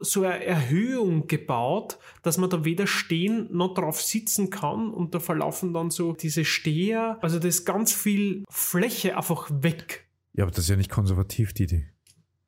so 0.00 0.22
eine 0.22 0.44
Erhöhung 0.44 1.26
gebaut, 1.26 1.98
dass 2.22 2.38
man 2.38 2.48
da 2.48 2.64
weder 2.64 2.86
stehen 2.86 3.48
noch 3.50 3.74
drauf 3.74 4.00
sitzen 4.00 4.48
kann 4.48 4.90
und 4.90 5.14
da 5.14 5.20
verlaufen 5.20 5.74
dann 5.74 5.90
so 5.90 6.12
diese 6.12 6.44
Steher. 6.44 7.18
Also 7.20 7.38
da 7.40 7.48
ist 7.48 7.64
ganz 7.64 7.92
viel 7.92 8.44
Fläche 8.48 9.16
einfach 9.16 9.50
weg. 9.50 10.07
Ja, 10.38 10.44
aber 10.44 10.52
das 10.52 10.60
ist 10.60 10.68
ja 10.68 10.76
nicht 10.76 10.88
konservativ, 10.88 11.52
Didi. 11.52 11.84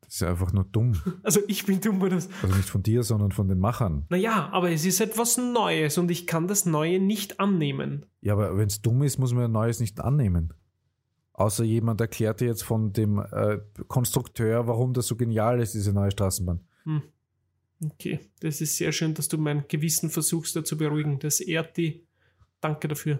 Das 0.03 0.15
ist 0.15 0.21
ja 0.21 0.29
einfach 0.29 0.53
nur 0.53 0.63
dumm. 0.63 0.95
Also 1.25 1.41
ich 1.49 1.67
bin 1.67 1.81
dumm, 1.81 2.01
oder? 2.01 2.15
Also 2.15 2.55
nicht 2.55 2.69
von 2.69 2.85
dir, 2.85 3.03
sondern 3.03 3.33
von 3.33 3.49
den 3.49 3.59
Machern. 3.59 4.07
Naja, 4.11 4.49
aber 4.53 4.71
es 4.71 4.85
ist 4.85 5.01
etwas 5.01 5.39
Neues 5.39 5.99
und 5.99 6.09
ich 6.09 6.29
kann 6.29 6.47
das 6.47 6.67
Neue 6.67 7.01
nicht 7.01 7.41
annehmen. 7.41 8.07
Ja, 8.21 8.35
aber 8.35 8.57
wenn 8.57 8.69
es 8.69 8.81
dumm 8.81 9.03
ist, 9.03 9.19
muss 9.19 9.35
man 9.35 9.47
ein 9.47 9.51
Neues 9.51 9.81
nicht 9.81 9.99
annehmen. 9.99 10.55
Außer 11.33 11.65
jemand 11.65 12.01
erklärte 12.01 12.45
jetzt 12.47 12.63
von 12.63 12.93
dem 12.93 13.19
äh, 13.19 13.59
Konstrukteur, 13.89 14.69
warum 14.69 14.93
das 14.93 15.09
so 15.09 15.17
genial 15.17 15.61
ist, 15.61 15.75
diese 15.75 15.93
neue 15.93 16.13
Straßenbahn. 16.13 16.61
Hm. 16.85 17.03
Okay, 17.85 18.21
das 18.39 18.61
ist 18.61 18.77
sehr 18.77 18.93
schön, 18.93 19.15
dass 19.15 19.27
du 19.27 19.37
mein 19.37 19.65
Gewissen 19.67 20.11
versuchst 20.11 20.55
da 20.55 20.63
zu 20.63 20.77
beruhigen. 20.77 21.19
Das 21.19 21.41
ehrt 21.41 21.77
die. 21.77 22.07
Danke 22.61 22.87
dafür. 22.87 23.19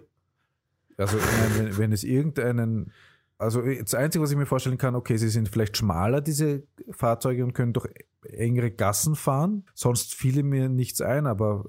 Also 0.97 1.19
wenn, 1.57 1.77
wenn 1.77 1.93
es 1.93 2.05
irgendeinen, 2.05 2.93
also 3.41 3.63
das 3.63 3.95
Einzige, 3.95 4.23
was 4.23 4.31
ich 4.31 4.37
mir 4.37 4.45
vorstellen 4.45 4.77
kann, 4.77 4.95
okay, 4.95 5.17
sie 5.17 5.31
sind 5.31 5.49
vielleicht 5.49 5.77
schmaler, 5.77 6.21
diese 6.21 6.65
Fahrzeuge, 6.91 7.43
und 7.43 7.55
können 7.55 7.73
durch 7.73 7.89
engere 8.23 8.71
Gassen 8.71 9.17
fahren. 9.17 9.65
Sonst 9.75 10.15
fiele 10.15 10.43
mir 10.43 10.69
nichts 10.69 11.01
ein, 11.01 11.27
aber 11.27 11.65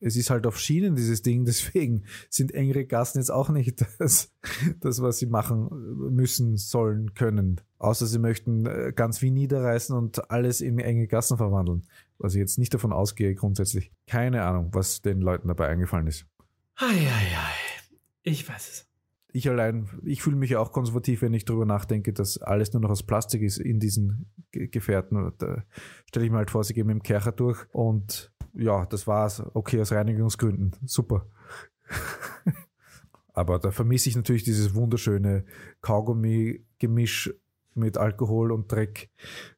es 0.00 0.16
ist 0.16 0.28
halt 0.28 0.46
auf 0.46 0.58
Schienen, 0.58 0.96
dieses 0.96 1.22
Ding, 1.22 1.44
deswegen 1.46 2.04
sind 2.28 2.52
engere 2.52 2.84
Gassen 2.84 3.18
jetzt 3.18 3.30
auch 3.30 3.48
nicht 3.48 3.82
das, 3.98 4.32
das 4.80 5.00
was 5.00 5.18
sie 5.18 5.26
machen 5.26 5.68
müssen, 6.10 6.58
sollen, 6.58 7.14
können. 7.14 7.60
Außer 7.78 8.06
sie 8.06 8.18
möchten 8.18 8.66
äh, 8.66 8.92
ganz 8.94 9.22
wie 9.22 9.30
niederreißen 9.30 9.96
und 9.96 10.30
alles 10.30 10.60
in 10.60 10.78
enge 10.78 11.06
Gassen 11.06 11.38
verwandeln. 11.38 11.86
Was 12.18 12.34
ich 12.34 12.40
jetzt 12.40 12.58
nicht 12.58 12.74
davon 12.74 12.92
ausgehe, 12.92 13.34
grundsätzlich. 13.34 13.92
Keine 14.06 14.42
Ahnung, 14.42 14.70
was 14.72 15.00
den 15.00 15.20
Leuten 15.20 15.48
dabei 15.48 15.68
eingefallen 15.68 16.06
ist. 16.06 16.26
Eieiei. 16.76 17.54
Ich 18.22 18.48
weiß 18.48 18.68
es. 18.68 18.93
Ich 19.36 19.48
allein, 19.50 19.88
ich 20.04 20.22
fühle 20.22 20.36
mich 20.36 20.54
auch 20.54 20.70
konservativ, 20.70 21.22
wenn 21.22 21.34
ich 21.34 21.44
darüber 21.44 21.66
nachdenke, 21.66 22.12
dass 22.12 22.38
alles 22.38 22.72
nur 22.72 22.80
noch 22.80 22.90
aus 22.90 23.02
Plastik 23.02 23.42
ist 23.42 23.58
in 23.58 23.80
diesen 23.80 24.30
Ge- 24.52 24.68
Gefährten. 24.68 25.32
Da 25.38 25.64
stelle 26.06 26.24
ich 26.26 26.30
mir 26.30 26.38
halt 26.38 26.52
vor, 26.52 26.62
sie 26.62 26.72
gehen 26.72 26.86
mit 26.86 26.94
dem 26.94 27.02
Kercher 27.02 27.32
durch 27.32 27.66
und 27.72 28.32
ja, 28.54 28.86
das 28.86 29.08
war's. 29.08 29.42
Okay, 29.54 29.80
aus 29.80 29.90
Reinigungsgründen. 29.90 30.76
Super. 30.86 31.26
Aber 33.32 33.58
da 33.58 33.72
vermisse 33.72 34.08
ich 34.08 34.14
natürlich 34.14 34.44
dieses 34.44 34.76
wunderschöne 34.76 35.44
Kaugummi-Gemisch 35.80 37.34
mit 37.74 37.98
Alkohol 37.98 38.52
und 38.52 38.70
Dreck, 38.70 39.10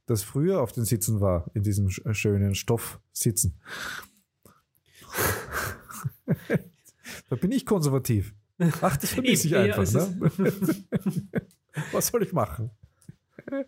das 0.07 0.23
früher 0.23 0.63
auf 0.63 0.73
den 0.73 0.87
Sitzen 0.87 1.21
war, 1.21 1.51
in 1.53 1.63
diesem 1.63 1.89
sch- 1.89 2.15
schönen 2.15 2.55
Stoffsitzen. 2.55 3.61
da 7.29 7.37
bin 7.37 7.53
ich 7.53 7.67
konservativ. 7.67 8.35
Ach, 8.59 8.97
das 8.97 9.11
vermisse 9.13 9.47
ich 9.47 9.53
Ja, 9.53 9.63
einfach. 9.63 9.83
es 9.83 9.95
Ne? 9.95 10.31
Was 11.93 12.07
soll 12.09 12.23
ich 12.23 12.33
machen? 12.33 12.71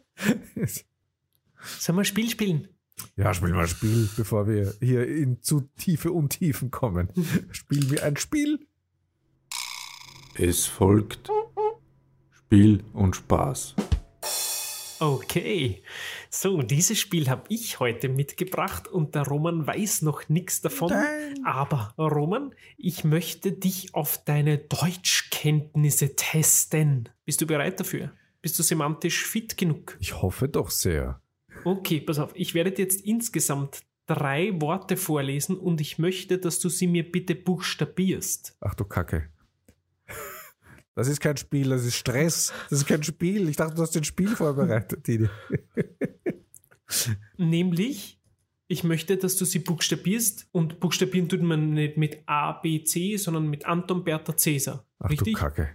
Sollen 1.60 1.96
wir 1.96 2.02
ein 2.02 2.04
Spiel 2.04 2.30
spielen? 2.30 2.68
Ja, 3.16 3.34
spiel 3.34 3.50
mal 3.50 3.62
ein 3.62 3.68
Spiel, 3.68 4.08
bevor 4.16 4.48
wir 4.48 4.74
hier 4.80 5.06
in 5.06 5.40
zu 5.42 5.68
tiefe 5.76 6.10
Untiefen 6.12 6.70
kommen. 6.70 7.10
Spiel 7.50 7.84
mir 7.86 8.02
ein 8.02 8.16
Spiel. 8.16 8.66
Es 10.34 10.66
folgt 10.66 11.30
Spiel 12.32 12.82
und 12.92 13.14
Spaß. 13.16 13.74
Okay. 15.00 15.82
So, 16.30 16.62
dieses 16.62 16.98
Spiel 16.98 17.28
habe 17.28 17.44
ich 17.48 17.80
heute 17.80 18.08
mitgebracht 18.08 18.88
und 18.88 19.14
der 19.14 19.22
Roman 19.22 19.66
weiß 19.66 20.02
noch 20.02 20.28
nichts 20.28 20.60
davon. 20.60 20.92
Aber 21.44 21.94
Roman, 21.96 22.54
ich 22.76 23.04
möchte 23.04 23.52
dich 23.52 23.94
auf 23.94 24.22
deine 24.24 24.58
Deutschkenntnisse 24.58 26.16
testen. 26.16 27.08
Bist 27.24 27.40
du 27.40 27.46
bereit 27.46 27.80
dafür? 27.80 28.12
Bist 28.42 28.58
du 28.58 28.62
semantisch 28.62 29.24
fit 29.24 29.56
genug? 29.56 29.96
Ich 30.00 30.20
hoffe 30.20 30.48
doch 30.48 30.70
sehr. 30.70 31.20
Okay, 31.64 32.00
pass 32.00 32.18
auf. 32.18 32.30
Ich 32.34 32.54
werde 32.54 32.72
dir 32.72 32.82
jetzt 32.82 33.04
insgesamt 33.04 33.82
drei 34.06 34.60
Worte 34.60 34.96
vorlesen 34.96 35.56
und 35.56 35.80
ich 35.80 35.98
möchte, 35.98 36.38
dass 36.38 36.60
du 36.60 36.68
sie 36.68 36.86
mir 36.86 37.10
bitte 37.10 37.34
buchstabierst. 37.34 38.56
Ach 38.60 38.74
du 38.74 38.84
Kacke. 38.84 39.30
Das 40.98 41.06
ist 41.06 41.20
kein 41.20 41.36
Spiel, 41.36 41.68
das 41.68 41.84
ist 41.84 41.94
Stress. 41.94 42.52
Das 42.70 42.80
ist 42.80 42.88
kein 42.88 43.04
Spiel. 43.04 43.48
Ich 43.48 43.54
dachte, 43.54 43.76
du 43.76 43.82
hast 43.82 43.96
ein 43.96 44.02
Spiel 44.02 44.34
vorbereitet, 44.34 45.06
Didi. 45.06 45.28
Nämlich, 47.36 48.18
ich 48.66 48.82
möchte, 48.82 49.16
dass 49.16 49.36
du 49.36 49.44
sie 49.44 49.60
buchstabierst 49.60 50.48
und 50.50 50.80
buchstabieren 50.80 51.28
tut 51.28 51.40
man 51.40 51.70
nicht 51.70 51.98
mit 51.98 52.24
A, 52.26 52.50
B, 52.50 52.82
C, 52.82 53.16
sondern 53.16 53.46
mit 53.46 53.64
Anton, 53.64 54.02
Bertha, 54.02 54.36
Cäsar. 54.36 54.84
Ach 54.98 55.08
Richtig? 55.08 55.34
du 55.34 55.38
Kacke. 55.40 55.70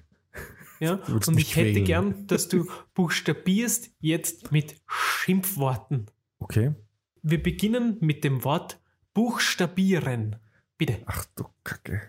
Ja? 0.82 0.96
Und 1.06 1.40
ich 1.40 1.56
hätte 1.56 1.84
gern, 1.84 2.28
dass 2.28 2.50
du 2.50 2.70
buchstabierst 2.94 3.92
jetzt 4.02 4.52
mit 4.52 4.76
Schimpfworten. 4.88 6.08
Okay. 6.40 6.74
Wir 7.22 7.42
beginnen 7.42 7.96
mit 8.02 8.26
dem 8.26 8.44
Wort 8.44 8.78
buchstabieren. 9.14 10.36
Bitte. 10.78 10.98
Ach 11.06 11.24
du 11.38 11.46
Kacke. 11.64 12.02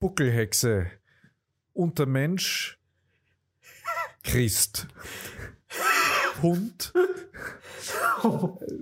Buckelhexe. 0.00 0.90
Untermensch. 1.72 2.78
Christ. 4.22 4.86
Hund. 6.42 6.92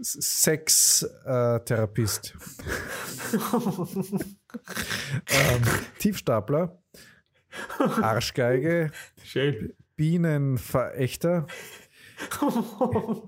Sextherapist. 0.02 2.34
ähm, 5.28 5.62
Tiefstapler. 5.98 6.78
Arschgeige. 7.78 8.90
Schön. 9.22 9.74
Bienenverächter. 9.96 11.46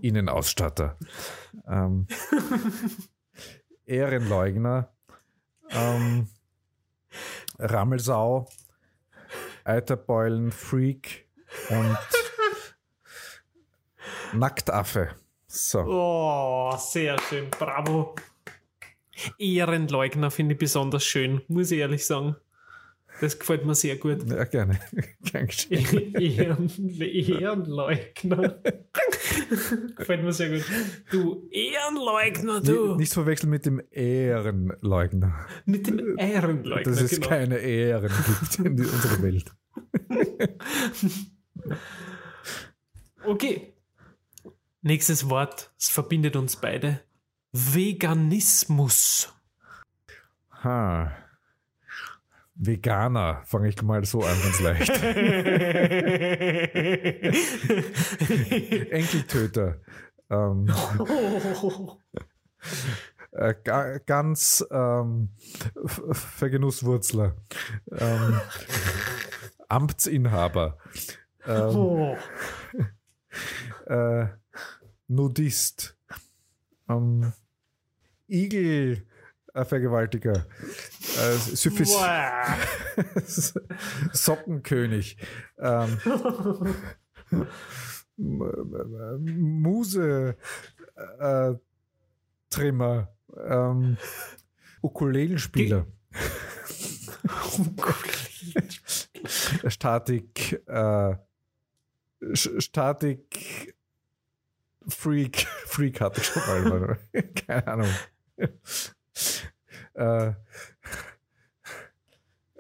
Innenausstatter. 0.00 0.96
Ähm, 1.66 2.06
Ehrenleugner. 3.86 4.92
Ähm, 5.70 6.28
Rammelsau. 7.58 8.48
Eiterbeulen, 9.64 10.50
Freak 10.50 11.28
und 11.70 11.98
Nacktaffe. 14.32 15.10
So. 15.46 15.80
Oh, 15.80 16.76
sehr 16.78 17.18
schön. 17.28 17.50
Bravo. 17.50 18.14
Ehrenleugner 19.38 20.30
finde 20.30 20.54
ich 20.54 20.58
besonders 20.58 21.04
schön, 21.04 21.42
muss 21.48 21.70
ich 21.70 21.78
ehrlich 21.80 22.06
sagen. 22.06 22.36
Das 23.20 23.38
gefällt 23.38 23.64
mir 23.64 23.74
sehr 23.74 23.96
gut. 23.96 24.28
Ja, 24.28 24.44
gerne. 24.44 24.80
Gern. 25.22 25.48
Ehren, 25.70 26.70
Ehrenleugner. 27.00 28.62
gefällt 29.96 30.24
mir 30.24 30.32
sehr 30.32 30.50
gut. 30.50 30.64
Du 31.10 31.48
Ehrenleugner, 31.50 32.60
du. 32.60 32.96
Nicht, 32.96 33.12
verwechseln 33.12 33.50
mit 33.50 33.64
dem 33.66 33.80
Ehrenleugner. 33.90 35.46
Mit 35.66 35.86
dem 35.86 36.18
Ehrenleugner, 36.18 36.82
Dass 36.82 37.00
es 37.00 37.10
genau. 37.12 37.28
keine 37.28 37.58
Ehren 37.58 38.10
gibt 38.26 38.58
in 38.58 38.78
unserer 38.80 39.22
Welt. 39.22 39.52
Okay. 43.24 43.72
Nächstes 44.80 45.28
Wort, 45.30 45.70
es 45.78 45.88
verbindet 45.88 46.34
uns 46.34 46.56
beide. 46.56 47.00
Veganismus. 47.52 49.32
Ha. 50.64 51.12
Veganer, 52.64 53.42
fange 53.44 53.68
ich 53.68 53.82
mal 53.82 54.04
so 54.04 54.22
an, 54.22 54.36
ganz 54.40 54.60
leicht. 54.60 54.88
Enkeltöter. 58.92 59.80
Ähm, 60.30 60.72
äh, 63.32 63.54
ga, 63.64 63.98
ganz 63.98 64.64
ähm, 64.70 65.30
Vergenusswurzler. 65.84 67.36
Ähm, 67.90 68.40
Amtsinhaber. 69.68 70.78
Ähm, 71.46 71.76
Oh. 71.76 72.16
äh, 73.86 74.26
Nudist. 75.08 75.96
Ähm, 76.88 77.32
Igel. 78.28 79.06
Vergewaltiger. 79.54 80.46
Äh, 81.18 81.36
Syphis. 81.36 81.94
Sockenkönig. 84.12 85.16
Ähm, 85.58 85.98
Muse 88.16 90.36
äh, 91.18 91.54
Trimmer. 92.50 93.08
Ähm, 93.36 93.96
Ukulelenspieler. 94.82 95.86
Statik 99.68 100.62
äh, 100.66 101.14
Statik 102.34 103.74
Freak 104.88 105.46
Freak 105.66 106.00
hatte 106.00 106.20
ich 106.20 106.26
schon 106.26 106.64
mal. 106.64 106.98
Keine 107.46 107.66
Ahnung. 107.66 107.94
Äh, 109.94 110.32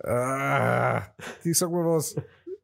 ah, 0.04 1.02
ich 1.44 1.58
sag 1.58 1.70
mal 1.70 1.84
was. 1.84 2.16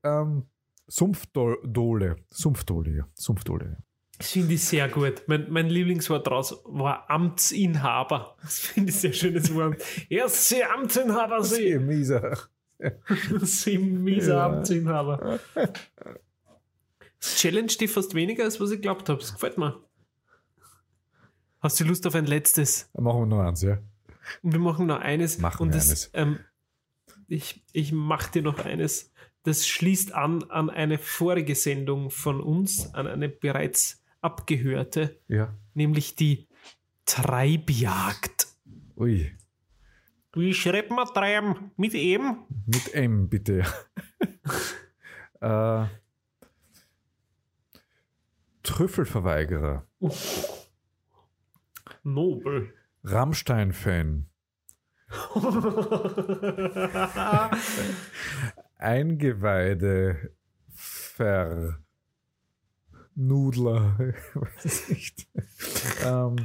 Ähm, 0.03 0.45
Sumpfdole. 0.87 2.17
Sumpfdole, 2.31 2.97
ja. 2.97 3.09
Sumpfdole. 3.15 3.77
Das 4.19 4.33
finde 4.33 4.55
ich 4.55 4.65
sehr 4.65 4.89
gut. 4.89 5.23
Mein, 5.27 5.47
mein 5.51 5.69
Lieblingswort 5.69 6.27
daraus 6.27 6.61
war 6.65 7.09
Amtsinhaber. 7.09 8.37
Das 8.43 8.59
finde 8.59 8.91
ich 8.91 8.97
sehr 8.97 9.13
schönes 9.13 9.55
Wort. 9.55 9.81
Erst 10.09 10.49
Sie 10.49 10.65
Amtsinhaber, 10.65 11.43
Sie. 11.45 11.55
Sehr 11.69 11.81
mieser. 11.81 12.39
Sie 13.43 13.79
mieser 13.79 14.37
Ja. 14.37 14.47
Amtsinhaber. 14.47 15.39
Das 17.21 17.35
challenge 17.35 17.73
dich 17.81 17.91
fast 17.91 18.15
weniger, 18.15 18.45
als 18.45 18.61
was 18.61 18.71
ich 18.71 18.81
glaubt 18.81 19.09
habe. 19.09 19.19
Das 19.19 19.33
gefällt 19.33 19.59
mir. 19.59 19.83
Hast 21.61 21.81
du 21.81 21.85
Lust 21.85 22.07
auf 22.07 22.15
ein 22.15 22.27
letztes? 22.27 22.91
Dann 22.93 23.05
machen 23.05 23.21
wir 23.21 23.27
noch 23.27 23.41
eins, 23.41 23.63
ja. 23.63 23.79
Und 24.43 24.53
wir 24.53 24.61
machen 24.61 24.87
noch 24.87 25.01
eines. 25.01 25.39
Machen 25.39 25.63
und 25.65 25.69
wir 25.71 25.77
das, 25.77 25.89
eines. 25.89 26.11
Ähm, 26.15 26.39
ich, 27.27 27.65
ich 27.73 27.93
mache 27.93 28.31
dir 28.33 28.43
noch 28.43 28.65
eines. 28.65 29.13
Das 29.43 29.67
schließt 29.67 30.13
an 30.13 30.45
an 30.51 30.69
eine 30.71 30.99
vorige 30.99 31.55
Sendung 31.55 32.11
von 32.11 32.41
uns, 32.41 32.93
an 32.95 33.07
eine 33.07 33.29
bereits 33.29 34.03
abgehörte, 34.21 35.19
Ja. 35.29 35.55
nämlich 35.75 36.17
die 36.17 36.49
Treibjagd. 37.07 38.47
Ui. 38.97 39.33
Wie 40.35 40.53
schreibt 40.55 40.91
man 40.91 41.07
Treib? 41.07 41.57
Mit 41.77 41.95
M? 41.95 42.45
Mit 42.67 42.95
M, 42.95 43.29
bitte. 43.29 43.65
äh, 45.41 45.87
Trüffelverweigerer. 48.63 49.87
Nobel. 52.15 52.73
Rammstein-Fan. 53.05 54.29
Eingeweide. 58.79 60.33
Ver. 60.75 61.79
Nudler. 63.15 63.99
Weiß 64.35 64.89
nicht. 64.91 65.27
ähm, 66.05 66.37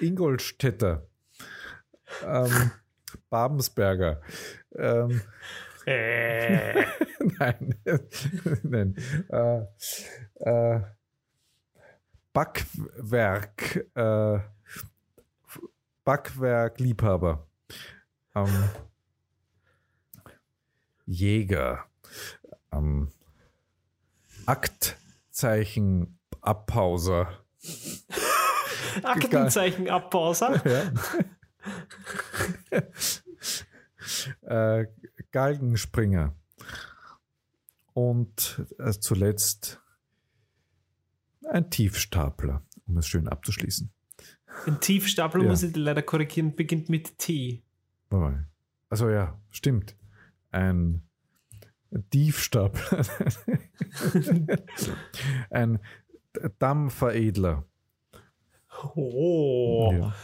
Ingolstädter. 0.00 1.06
Ähm, 2.24 2.70
Babensberger. 3.30 4.20
Ähm, 4.74 5.20
äh, 5.86 6.84
Nein. 7.38 7.74
Nein. 8.62 8.96
Äh, 9.28 9.60
äh, 10.40 10.80
Backwerk. 12.32 13.86
Backwerk-Liebhaber. 16.08 17.46
Ähm, 18.34 18.70
Jäger. 21.04 21.84
Ähm, 22.72 23.12
Aktzeichen. 24.46 26.18
Abpauser. 26.40 27.44
Aktenzeichen 29.02 29.90
Abbauser. 29.90 30.62
Ja. 34.40 34.80
äh, 34.80 34.86
Galgenspringer. 35.30 36.34
Und 37.92 38.64
äh, 38.78 38.92
zuletzt 38.92 39.82
ein 41.46 41.68
Tiefstapler, 41.68 42.62
um 42.86 42.96
es 42.96 43.06
schön 43.06 43.28
abzuschließen. 43.28 43.92
Ein 44.68 44.80
Tiefstapel, 44.80 45.42
Ja. 45.42 45.48
muss 45.48 45.62
ich 45.62 45.74
leider 45.76 46.02
korrigieren, 46.02 46.54
beginnt 46.54 46.88
mit 46.88 47.18
T. 47.18 47.62
Also 48.90 49.08
ja, 49.10 49.38
stimmt. 49.50 49.96
Ein 50.50 51.02
Tiefstapler. 52.10 53.04
ein 55.50 55.78
Dammveredler. 56.58 57.64
Oh, 58.94 59.92
Ja. 59.92 60.14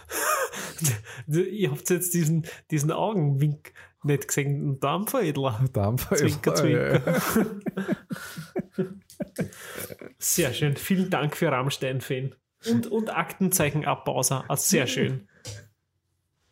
Ihr 1.28 1.70
habt 1.70 1.88
jetzt 1.88 2.12
diesen, 2.14 2.46
diesen 2.70 2.90
Augenwink 2.92 3.72
nicht 4.02 4.28
gesehen. 4.28 4.70
Ein 4.72 4.80
Darmveredler. 4.80 5.64
Darmveredler. 5.72 6.28
Zwinker, 6.28 6.54
zwinker. 6.54 7.20
Sehr 10.18 10.52
schön. 10.52 10.76
Vielen 10.76 11.10
Dank 11.10 11.36
für 11.36 11.50
Rammstein-Fan. 11.50 12.34
Und, 12.70 12.86
und 12.86 13.14
Aktenzeichen 13.14 13.84
Abbauser. 13.84 14.44
Also 14.48 14.62
sehr 14.68 14.86
schön. 14.86 15.28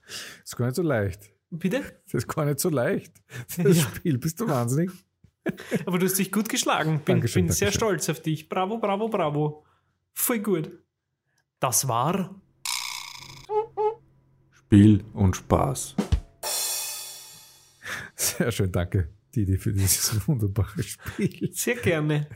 Das 0.07 0.17
ist 0.45 0.57
gar 0.57 0.67
nicht 0.67 0.77
so 0.77 0.83
leicht. 0.83 1.31
Bitte? 1.51 1.83
Das 2.05 2.15
ist 2.15 2.29
gar 2.29 2.45
nicht 2.45 2.61
so 2.61 2.69
leicht. 2.71 3.13
Das 3.57 3.77
Ja. 3.77 3.83
Spiel, 3.83 4.19
bist 4.19 4.41
du 4.41 4.49
wahnsinnig? 4.49 4.91
Aber 5.87 5.99
du 5.99 6.07
hast 6.07 6.19
dich 6.19 6.31
gut 6.33 6.49
geschlagen. 6.49 6.97
Bin, 7.05 7.17
Dankeschön, 7.17 7.47
bin 7.47 7.53
sehr 7.55 7.67
Dankeschön. 7.69 7.79
stolz 7.89 8.09
auf 8.09 8.21
dich. 8.21 8.49
Bravo, 8.49 8.79
bravo, 8.79 9.09
bravo. 9.09 9.65
Voll 10.13 10.39
gut. 10.41 10.71
Das 11.61 11.89
war 11.89 12.41
Spiel 14.53 15.05
und 15.13 15.37
Spaß. 15.37 15.97
Sehr 18.15 18.53
schön, 18.53 18.73
danke, 18.73 19.09
Didi, 19.35 19.59
für 19.59 19.73
dieses 19.73 20.27
wunderbare 20.29 20.83
Spiel. 20.83 21.53
sehr 21.53 21.77
gerne. 21.77 22.29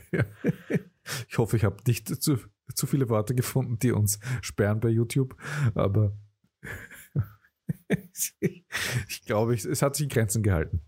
Ich 1.29 1.37
hoffe, 1.37 1.57
ich 1.57 1.63
habe 1.63 1.77
nicht 1.87 2.07
zu, 2.21 2.37
zu 2.73 2.85
viele 2.87 3.09
Worte 3.09 3.33
gefunden, 3.35 3.79
die 3.79 3.91
uns 3.91 4.19
sperren 4.41 4.79
bei 4.79 4.89
YouTube, 4.89 5.35
aber 5.75 6.15
ich 9.07 9.23
glaube, 9.25 9.53
es 9.53 9.81
hat 9.81 9.95
sich 9.95 10.03
in 10.05 10.09
Grenzen 10.09 10.43
gehalten. 10.43 10.81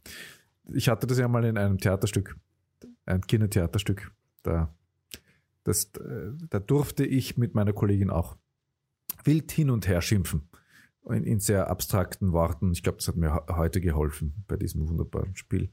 Ich 0.71 0.89
hatte 0.89 1.07
das 1.07 1.17
ja 1.17 1.27
mal 1.27 1.45
in 1.45 1.57
einem 1.57 1.77
Theaterstück, 1.77 2.37
ein 3.05 3.21
Kindertheaterstück. 3.21 4.11
Da, 4.43 4.73
das, 5.63 5.91
da 6.49 6.59
durfte 6.59 7.05
ich 7.05 7.37
mit 7.37 7.55
meiner 7.55 7.73
Kollegin 7.73 8.09
auch 8.09 8.37
wild 9.23 9.51
hin 9.51 9.69
und 9.69 9.87
her 9.87 10.01
schimpfen. 10.01 10.49
In, 11.09 11.23
in 11.23 11.39
sehr 11.39 11.69
abstrakten 11.69 12.33
Worten. 12.33 12.71
Ich 12.71 12.83
glaube, 12.83 12.97
das 12.97 13.07
hat 13.07 13.15
mir 13.15 13.33
he- 13.33 13.53
heute 13.53 13.81
geholfen 13.81 14.43
bei 14.47 14.57
diesem 14.57 14.87
wunderbaren 14.87 15.35
Spiel. 15.35 15.69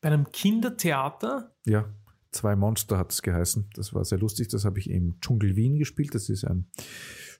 Bei 0.00 0.08
einem 0.08 0.30
Kindertheater. 0.30 1.52
Ja, 1.64 1.86
zwei 2.32 2.56
Monster 2.56 2.98
hat 2.98 3.12
es 3.12 3.22
geheißen. 3.22 3.70
Das 3.74 3.94
war 3.94 4.04
sehr 4.04 4.18
lustig. 4.18 4.48
Das 4.48 4.64
habe 4.64 4.78
ich 4.78 4.90
im 4.90 5.20
Dschungel 5.20 5.54
Wien 5.56 5.78
gespielt. 5.78 6.14
Das 6.14 6.28
ist 6.28 6.44
ein 6.44 6.66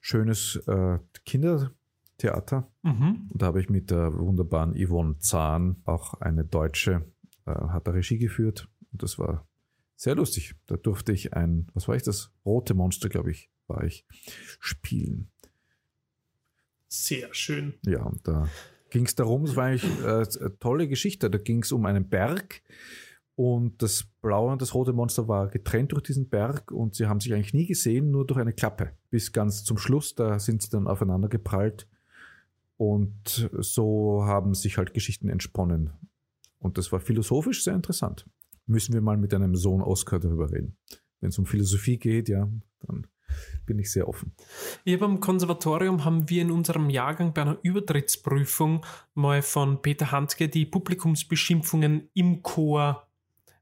schönes 0.01 0.55
äh, 0.67 0.99
Kindertheater. 1.25 2.71
Mhm. 2.83 3.27
Und 3.31 3.41
da 3.41 3.47
habe 3.47 3.59
ich 3.59 3.69
mit 3.69 3.91
der 3.91 4.13
wunderbaren 4.17 4.73
Yvonne 4.75 5.17
Zahn, 5.19 5.81
auch 5.85 6.13
eine 6.15 6.45
Deutsche, 6.45 7.05
äh, 7.45 7.51
hat 7.51 7.87
da 7.87 7.91
Regie 7.91 8.17
geführt. 8.17 8.69
Und 8.91 9.03
das 9.03 9.19
war 9.19 9.47
sehr 9.95 10.15
lustig. 10.15 10.55
Da 10.67 10.77
durfte 10.77 11.11
ich 11.11 11.33
ein, 11.33 11.67
was 11.73 11.87
war 11.87 11.95
ich 11.95 12.03
das? 12.03 12.31
Rote 12.45 12.73
Monster, 12.73 13.09
glaube 13.09 13.31
ich, 13.31 13.49
war 13.67 13.83
ich, 13.83 14.05
spielen. 14.59 15.29
Sehr 16.87 17.33
schön. 17.33 17.73
Ja, 17.85 18.03
und 18.03 18.27
da 18.27 18.47
ging 18.91 19.05
es 19.05 19.15
darum, 19.15 19.45
es 19.45 19.55
war 19.55 19.65
eigentlich 19.65 19.89
äh, 20.01 20.39
eine 20.39 20.59
tolle 20.59 20.87
Geschichte. 20.87 21.31
Da 21.31 21.39
ging 21.39 21.63
es 21.63 21.71
um 21.71 21.85
einen 21.87 22.07
Berg 22.07 22.61
und 23.35 23.81
das 23.81 24.05
blaue 24.21 24.51
und 24.51 24.61
das 24.61 24.73
rote 24.73 24.93
Monster 24.93 25.27
war 25.27 25.47
getrennt 25.47 25.91
durch 25.91 26.03
diesen 26.03 26.29
Berg 26.29 26.71
und 26.71 26.95
sie 26.95 27.07
haben 27.07 27.19
sich 27.19 27.33
eigentlich 27.33 27.53
nie 27.53 27.65
gesehen, 27.65 28.11
nur 28.11 28.27
durch 28.27 28.39
eine 28.39 28.53
Klappe. 28.53 28.91
Bis 29.09 29.31
ganz 29.31 29.63
zum 29.63 29.77
Schluss, 29.77 30.13
da 30.13 30.39
sind 30.39 30.61
sie 30.61 30.69
dann 30.69 30.87
aufeinander 30.87 31.29
geprallt 31.29 31.87
und 32.77 33.49
so 33.59 34.23
haben 34.25 34.53
sich 34.53 34.77
halt 34.77 34.93
Geschichten 34.93 35.29
entsponnen. 35.29 35.91
Und 36.59 36.77
das 36.77 36.91
war 36.91 36.99
philosophisch 36.99 37.63
sehr 37.63 37.75
interessant. 37.75 38.25
Müssen 38.67 38.93
wir 38.93 39.01
mal 39.01 39.17
mit 39.17 39.33
einem 39.33 39.55
Sohn 39.55 39.81
Oscar 39.81 40.19
darüber 40.19 40.51
reden. 40.51 40.77
Wenn 41.19 41.29
es 41.29 41.39
um 41.39 41.45
Philosophie 41.45 41.97
geht, 41.97 42.29
ja, 42.29 42.47
dann 42.81 43.07
bin 43.65 43.79
ich 43.79 43.91
sehr 43.91 44.07
offen. 44.07 44.33
Ja, 44.85 44.97
beim 44.97 45.19
Konservatorium 45.19 46.05
haben 46.05 46.29
wir 46.29 46.41
in 46.41 46.51
unserem 46.51 46.89
Jahrgang 46.89 47.33
bei 47.33 47.41
einer 47.41 47.57
Übertrittsprüfung 47.63 48.85
mal 49.15 49.41
von 49.41 49.81
Peter 49.81 50.11
Handke 50.11 50.49
die 50.49 50.65
Publikumsbeschimpfungen 50.65 52.09
im 52.13 52.43
Chor 52.43 53.07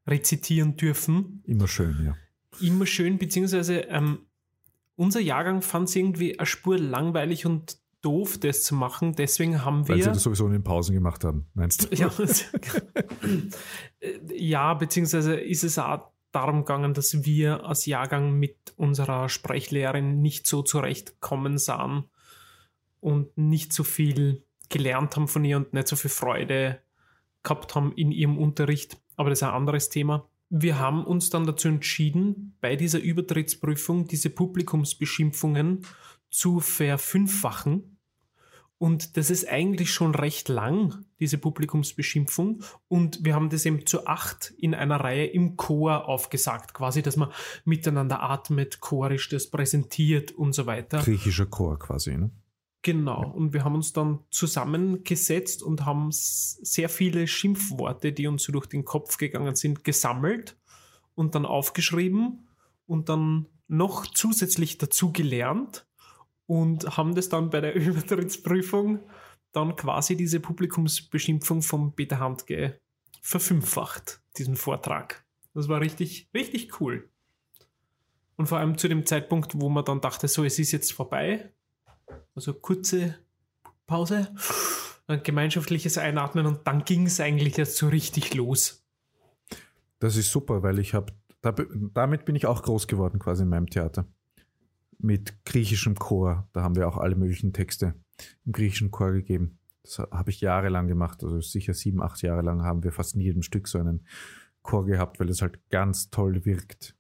rezitieren 0.08 0.78
dürfen. 0.78 1.44
Immer 1.46 1.68
schön, 1.68 1.98
ja. 2.06 2.16
Immer 2.60 2.86
schön, 2.86 3.18
beziehungsweise 3.18 3.82
ähm, 3.82 4.26
unser 4.96 5.20
Jahrgang 5.20 5.62
fand 5.62 5.90
es 5.90 5.96
irgendwie 5.96 6.38
eine 6.38 6.46
Spur 6.46 6.78
langweilig 6.78 7.46
und 7.46 7.78
doof, 8.02 8.40
das 8.40 8.64
zu 8.64 8.76
machen. 8.76 9.14
Deswegen 9.14 9.64
haben 9.64 9.88
Weil 9.88 9.98
sie 9.98 10.06
wir. 10.06 10.14
das 10.14 10.24
sowieso 10.24 10.48
in 10.48 10.54
den 10.54 10.64
Pausen 10.64 10.94
gemacht 10.94 11.24
haben, 11.24 11.48
meinst 11.54 11.92
du? 11.92 11.96
Ja, 11.96 12.12
ja, 14.34 14.74
beziehungsweise 14.74 15.36
ist 15.36 15.64
es 15.64 15.78
auch 15.78 16.12
darum 16.32 16.60
gegangen, 16.60 16.94
dass 16.94 17.26
wir 17.26 17.66
als 17.66 17.86
Jahrgang 17.86 18.34
mit 18.34 18.74
unserer 18.76 19.30
Sprechlehrerin 19.30 20.22
nicht 20.22 20.48
so 20.48 20.64
zurechtkommen 20.64 21.58
sahen 21.58 22.06
und 23.00 23.38
nicht 23.38 23.74
so 23.74 23.84
viel 23.84 24.44
gelernt 24.70 25.16
haben 25.16 25.28
von 25.28 25.44
ihr 25.44 25.58
und 25.58 25.74
nicht 25.74 25.88
so 25.88 25.96
viel 25.96 26.12
Freude 26.12 26.80
gehabt 27.44 27.76
haben 27.76 27.92
in 27.94 28.12
ihrem 28.12 28.38
Unterricht. 28.38 28.98
Aber 29.22 29.30
das 29.30 29.38
ist 29.38 29.44
ein 29.44 29.54
anderes 29.54 29.90
Thema. 29.90 30.28
Wir 30.50 30.80
haben 30.80 31.06
uns 31.06 31.30
dann 31.30 31.46
dazu 31.46 31.68
entschieden, 31.68 32.58
bei 32.60 32.76
dieser 32.76 32.98
Übertrittsprüfung 32.98 34.08
diese 34.08 34.32
Publikumsbeschimpfungen 34.32 35.86
zu 36.32 36.60
verfünffachen. 36.60 38.00
Und 38.80 39.18
das 39.18 39.30
ist 39.30 39.48
eigentlich 39.48 39.92
schon 39.92 40.16
recht 40.16 40.50
lang, 40.50 41.06
diese 41.20 41.38
Publikumsbeschimpfung. 41.38 42.64
Und 42.88 43.24
wir 43.24 43.36
haben 43.36 43.52
das 43.52 43.64
eben 43.68 43.86
zu 43.86 44.08
acht 44.08 44.56
in 44.58 44.74
einer 44.74 45.00
Reihe 45.00 45.28
im 45.28 45.56
Chor 45.56 46.08
aufgesagt, 46.08 46.74
quasi, 46.74 47.04
dass 47.04 47.16
man 47.16 47.30
miteinander 47.64 48.24
atmet, 48.24 48.80
chorisch 48.80 49.30
das 49.30 49.52
präsentiert 49.52 50.32
und 50.32 50.54
so 50.54 50.66
weiter. 50.66 50.98
Griechischer 50.98 51.46
Chor 51.46 51.78
quasi, 51.78 52.18
ne? 52.18 52.32
Genau. 52.84 53.32
Und 53.32 53.54
wir 53.54 53.64
haben 53.64 53.76
uns 53.76 53.94
dann 53.94 54.20
zusammengesetzt 54.32 55.62
und 55.62 55.86
haben 55.86 56.10
sehr 56.12 56.90
viele 56.90 57.28
Schimpfworte, 57.28 58.12
die 58.12 58.28
uns 58.28 58.44
so 58.44 58.52
durch 58.52 58.66
den 58.66 58.86
Kopf 58.86 59.18
gegangen 59.18 59.56
sind, 59.56 59.84
gesammelt 59.84 60.58
und 61.14 61.36
dann 61.36 61.46
aufgeschrieben 61.46 62.48
und 62.88 63.10
dann 63.10 63.48
noch 63.68 64.08
zusätzlich 64.08 64.78
dazu 64.80 65.14
gelernt 65.14 65.86
und 66.48 66.98
haben 66.98 67.14
das 67.14 67.30
dann 67.30 67.52
bei 67.52 67.62
der 67.62 67.76
Übertrittsprüfung 67.76 69.00
dann 69.52 69.76
quasi 69.76 70.16
diese 70.16 70.40
Publikumsbeschimpfung 70.40 71.62
vom 71.62 71.94
Peter 71.94 72.20
Handke 72.20 72.80
verfünffacht, 73.22 74.22
diesen 74.38 74.56
Vortrag. 74.56 75.24
Das 75.54 75.68
war 75.68 75.82
richtig, 75.82 76.30
richtig 76.34 76.80
cool. 76.80 77.10
Und 78.38 78.48
vor 78.48 78.58
allem 78.58 78.78
zu 78.78 78.88
dem 78.88 79.06
Zeitpunkt, 79.06 79.60
wo 79.60 79.70
man 79.70 79.86
dann 79.86 80.02
dachte, 80.02 80.28
so, 80.28 80.44
es 80.44 80.58
ist 80.58 80.72
jetzt 80.72 80.94
vorbei, 80.94 81.54
also 82.36 82.54
kurze 82.54 83.16
Pause, 83.88 84.34
ein 85.08 85.22
gemeinschaftliches 85.24 85.98
Einatmen 85.98 86.46
und 86.46 86.66
dann 86.66 86.86
ging 86.86 87.06
es 87.08 87.20
eigentlich 87.20 87.58
erst 87.60 87.78
so 87.78 87.88
richtig 87.90 88.34
los. 88.34 88.84
Das 90.00 90.16
ist 90.16 90.32
super, 90.32 90.64
weil 90.64 90.80
ich 90.80 90.94
habe, 90.94 91.14
da, 91.42 91.54
damit 91.94 92.26
bin 92.26 92.36
ich 92.36 92.46
auch 92.46 92.64
groß 92.64 92.88
geworden 92.88 93.20
quasi 93.20 93.44
in 93.44 93.50
meinem 93.50 93.68
Theater. 93.68 94.06
Mit 94.98 95.44
griechischem 95.46 95.96
Chor. 95.96 96.48
Da 96.54 96.62
haben 96.62 96.76
wir 96.76 96.88
auch 96.88 96.98
alle 96.98 97.16
möglichen 97.16 97.54
Texte 97.54 97.96
im 98.46 98.52
griechischen 98.52 98.92
Chor 98.92 99.12
gegeben. 99.12 99.58
Das 99.84 99.98
ha- 100.00 100.08
habe 100.12 100.30
ich 100.30 100.42
jahrelang 100.42 100.88
gemacht. 100.88 101.24
Also 101.24 101.42
sicher 101.42 101.74
sieben, 101.74 102.02
acht 102.02 102.22
Jahre 102.22 102.42
lang 102.44 102.62
haben 102.64 102.84
wir 102.84 102.92
fast 102.92 103.16
in 103.16 103.22
jedem 103.22 103.42
Stück 103.42 103.68
so 103.68 103.80
einen 103.80 104.06
Chor 104.62 104.86
gehabt, 104.86 105.20
weil 105.20 105.30
es 105.30 105.42
halt 105.42 105.60
ganz 105.70 106.10
toll 106.12 106.46
wirkt. 106.46 106.96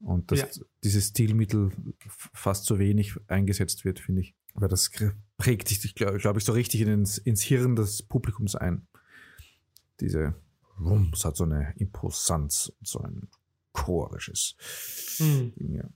Und 0.00 0.30
dass 0.30 0.38
Ja. 0.56 0.64
dieses 0.84 1.08
Stilmittel 1.08 1.70
fast 2.32 2.64
so 2.66 2.78
wenig 2.78 3.16
eingesetzt 3.26 3.84
wird, 3.84 3.98
finde 3.98 4.22
ich. 4.22 4.34
Weil 4.54 4.68
das 4.68 4.90
prägt 5.36 5.68
sich, 5.68 5.94
glaube 5.94 6.18
glaub 6.18 6.36
ich, 6.36 6.44
so 6.44 6.52
richtig 6.52 6.82
ins, 6.82 7.18
ins 7.18 7.42
Hirn 7.42 7.76
des 7.76 8.02
Publikums 8.02 8.54
ein. 8.56 8.86
Diese, 10.00 10.34
Wumm, 10.76 11.10
es 11.14 11.24
hat 11.24 11.36
so 11.36 11.44
eine 11.44 11.74
Imposanz 11.76 12.72
und 12.78 12.88
so 12.88 13.00
ein 13.00 13.28
chorisches 13.72 14.56
Hm. 15.18 15.54
Ding, 15.54 15.74
ja. 15.74 15.88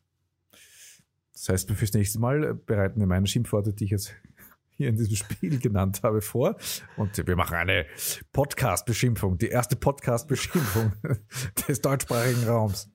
Das 1.32 1.48
heißt, 1.48 1.70
fürs 1.72 1.92
nächste 1.92 2.18
Mal 2.20 2.44
äh, 2.44 2.54
bereiten 2.54 3.00
wir 3.00 3.06
meine 3.06 3.26
Schimpfworte, 3.26 3.72
die 3.72 3.84
ich 3.84 3.90
jetzt 3.90 4.14
hier 4.76 4.88
in 4.88 4.96
diesem 4.96 5.16
Spiel 5.16 5.58
genannt 5.58 6.00
habe, 6.02 6.20
vor. 6.20 6.56
Und 6.96 7.26
wir 7.26 7.36
machen 7.36 7.56
eine 7.56 7.86
Podcast-Beschimpfung, 8.32 9.38
die 9.38 9.48
erste 9.48 9.76
Podcast-Beschimpfung 9.76 10.92
des 11.68 11.80
deutschsprachigen 11.80 12.44
Raums. 12.44 12.90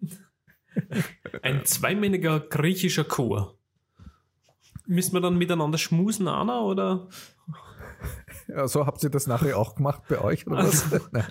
Ein 1.42 1.66
zweimänniger 1.66 2.40
griechischer 2.40 3.04
Chor. 3.04 3.59
Müssen 4.90 5.14
wir 5.14 5.22
dann 5.22 5.38
miteinander 5.38 5.78
schmusen, 5.78 6.28
Anna, 6.28 6.62
oder? 6.62 7.08
Ja, 8.48 8.68
so 8.68 8.88
habt 8.88 9.04
ihr 9.04 9.12
das 9.12 9.28
nachher 9.28 9.56
auch 9.56 9.76
gemacht 9.76 10.02
bei 10.10 10.20
euch, 10.20 10.48
oder 10.48 10.64
was? 10.64 10.84
Nein. 11.12 11.28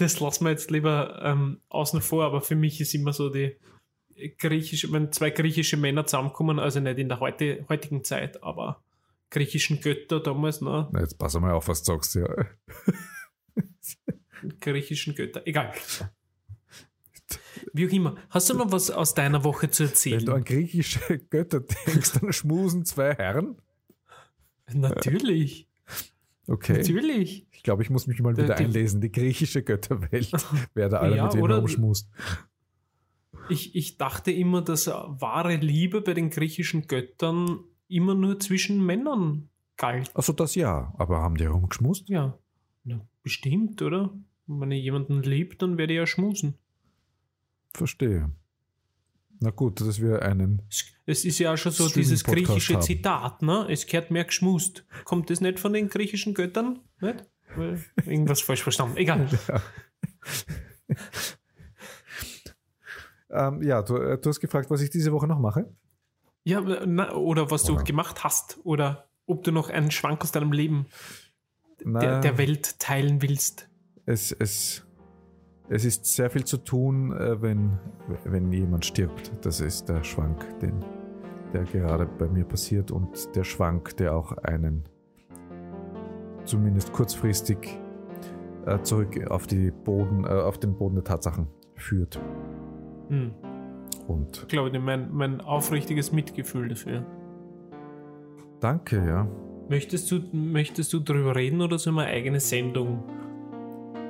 Das 0.00 0.18
lassen 0.18 0.44
wir 0.44 0.50
jetzt 0.50 0.72
lieber 0.72 1.20
ähm, 1.22 1.60
außen 1.68 2.02
vor, 2.02 2.24
aber 2.24 2.40
für 2.40 2.56
mich 2.56 2.80
ist 2.80 2.92
immer 2.92 3.12
so 3.12 3.28
die 3.28 3.56
griechische, 4.38 4.90
wenn 4.90 5.12
zwei 5.12 5.30
griechische 5.30 5.76
Männer 5.76 6.06
zusammenkommen, 6.06 6.58
also 6.58 6.80
nicht 6.80 6.98
in 6.98 7.08
der 7.08 7.20
heute, 7.20 7.64
heutigen 7.68 8.02
Zeit, 8.02 8.42
aber 8.42 8.82
griechischen 9.30 9.80
Götter 9.80 10.18
damals, 10.18 10.60
ne? 10.60 10.88
Na, 10.90 11.00
Jetzt 11.00 11.18
pass 11.18 11.38
mal 11.38 11.52
auf, 11.52 11.68
was 11.68 11.84
du 11.84 11.92
sagst. 11.92 12.16
Ja. 12.16 12.28
Griechischen 14.58 15.14
Götter, 15.14 15.42
egal. 15.44 15.72
Wie 17.72 17.86
auch 17.88 17.92
immer. 17.92 18.16
Hast 18.30 18.50
du 18.50 18.54
noch 18.54 18.72
was 18.72 18.90
aus 18.90 19.14
deiner 19.14 19.44
Woche 19.44 19.70
zu 19.70 19.82
Wenn 19.84 19.88
du 19.88 19.92
erzählen? 19.92 20.28
an 20.30 20.44
griechische 20.44 21.18
Götter 21.30 21.60
denkst, 21.60 22.12
dann 22.20 22.32
schmusen 22.32 22.84
zwei 22.84 23.14
Herren. 23.14 23.56
Natürlich. 24.72 25.66
Okay. 26.46 26.78
Natürlich. 26.78 27.46
Ich 27.52 27.62
glaube, 27.62 27.82
ich 27.82 27.90
muss 27.90 28.06
mich 28.06 28.20
mal 28.20 28.34
Der- 28.34 28.44
wieder 28.44 28.56
einlesen. 28.56 29.00
Die 29.00 29.12
griechische 29.12 29.62
Götterwelt. 29.62 30.30
Wer 30.74 30.88
da 30.88 30.98
alle 30.98 31.16
Ja, 31.16 31.24
mit 31.24 31.34
wem 31.34 31.46
herumschmust. 31.46 32.08
Ich, 33.48 33.74
ich 33.74 33.98
dachte 33.98 34.30
immer, 34.30 34.62
dass 34.62 34.86
wahre 34.86 35.56
Liebe 35.56 36.00
bei 36.00 36.14
den 36.14 36.30
griechischen 36.30 36.86
Göttern 36.86 37.60
immer 37.88 38.14
nur 38.14 38.38
zwischen 38.38 38.84
Männern 38.84 39.48
galt. 39.76 40.10
Also 40.14 40.32
das 40.32 40.54
ja, 40.54 40.94
aber 40.98 41.20
haben 41.20 41.36
die 41.36 41.44
herumgeschmust? 41.44 42.08
Ja, 42.08 42.38
na, 42.84 43.00
bestimmt, 43.22 43.82
oder? 43.82 44.12
Wenn 44.46 44.70
ich 44.72 44.82
jemanden 44.82 45.22
liebt, 45.22 45.62
dann 45.62 45.78
werde 45.78 45.92
ich 45.94 45.98
ja 45.98 46.06
schmusen. 46.06 46.54
Verstehe. 47.74 48.30
Na 49.40 49.50
gut, 49.50 49.80
dass 49.80 50.00
wir 50.00 50.22
einen. 50.22 50.62
Es, 51.06 51.24
ist 51.24 51.38
ja 51.38 51.54
auch 51.54 51.56
schon 51.56 51.72
so 51.72 51.88
dieses 51.88 52.24
griechische 52.24 52.74
haben. 52.74 52.82
Zitat, 52.82 53.42
ne? 53.42 53.66
Es 53.70 53.86
gehört 53.86 54.10
mehr 54.10 54.24
geschmust. 54.24 54.84
Kommt 55.04 55.30
das 55.30 55.40
nicht 55.40 55.58
von 55.58 55.72
den 55.72 55.88
griechischen 55.88 56.34
Göttern? 56.34 56.80
Nicht? 57.00 57.24
Weil 57.56 57.82
Irgendwas 58.04 58.42
falsch 58.42 58.62
verstanden. 58.62 58.96
Egal. 58.96 59.28
Ähm, 63.32 63.62
ja, 63.62 63.82
du, 63.82 63.96
äh, 63.96 64.18
du 64.18 64.28
hast 64.28 64.40
gefragt, 64.40 64.70
was 64.70 64.80
ich 64.80 64.90
diese 64.90 65.12
Woche 65.12 65.26
noch 65.26 65.38
mache. 65.38 65.72
Ja, 66.44 66.60
na, 66.60 67.12
oder 67.12 67.50
was 67.50 67.64
du 67.64 67.74
Oder- 67.74 67.84
gemacht 67.84 68.24
hast. 68.24 68.58
Oder 68.64 69.08
ob 69.26 69.44
du 69.44 69.52
noch 69.52 69.70
einen 69.70 69.90
Schwank 69.90 70.22
aus 70.22 70.32
deinem 70.32 70.52
Leben 70.52 70.86
der, 71.84 72.20
der 72.20 72.38
Welt 72.38 72.78
teilen 72.80 73.22
willst. 73.22 73.68
Es, 74.06 74.32
es, 74.32 74.84
es 75.70 75.84
ist 75.84 76.04
sehr 76.04 76.28
viel 76.30 76.44
zu 76.44 76.58
tun, 76.58 77.12
äh, 77.12 77.40
wenn, 77.40 77.78
wenn 78.24 78.52
jemand 78.52 78.84
stirbt. 78.84 79.30
Das 79.42 79.60
ist 79.60 79.88
der 79.88 80.02
Schwank, 80.02 80.58
den, 80.58 80.84
der 81.52 81.62
gerade 81.62 82.06
bei 82.06 82.26
mir 82.26 82.44
passiert 82.44 82.90
und 82.90 83.34
der 83.36 83.44
Schwank, 83.44 83.96
der 83.96 84.16
auch 84.16 84.32
einen 84.38 84.84
zumindest 86.44 86.92
kurzfristig 86.92 87.78
äh, 88.66 88.80
zurück 88.82 89.30
auf, 89.30 89.46
die 89.46 89.70
Boden, 89.70 90.24
äh, 90.24 90.28
auf 90.28 90.58
den 90.58 90.76
Boden 90.76 90.96
der 90.96 91.04
Tatsachen 91.04 91.46
führt. 91.76 92.20
Hm. 93.08 93.30
Und 94.08 94.42
Ich 94.42 94.48
glaube, 94.48 94.76
mein, 94.80 95.12
mein 95.12 95.40
aufrichtiges 95.40 96.10
Mitgefühl 96.10 96.68
dafür. 96.68 97.06
danke, 98.58 99.06
ja. 99.06 99.28
Möchtest 99.68 100.10
du, 100.10 100.20
möchtest 100.32 100.92
du 100.92 100.98
darüber 100.98 101.36
reden 101.36 101.60
oder 101.60 101.78
sollen 101.78 101.94
wir 101.94 102.02
eine 102.02 102.10
eigene 102.10 102.40
Sendung 102.40 103.04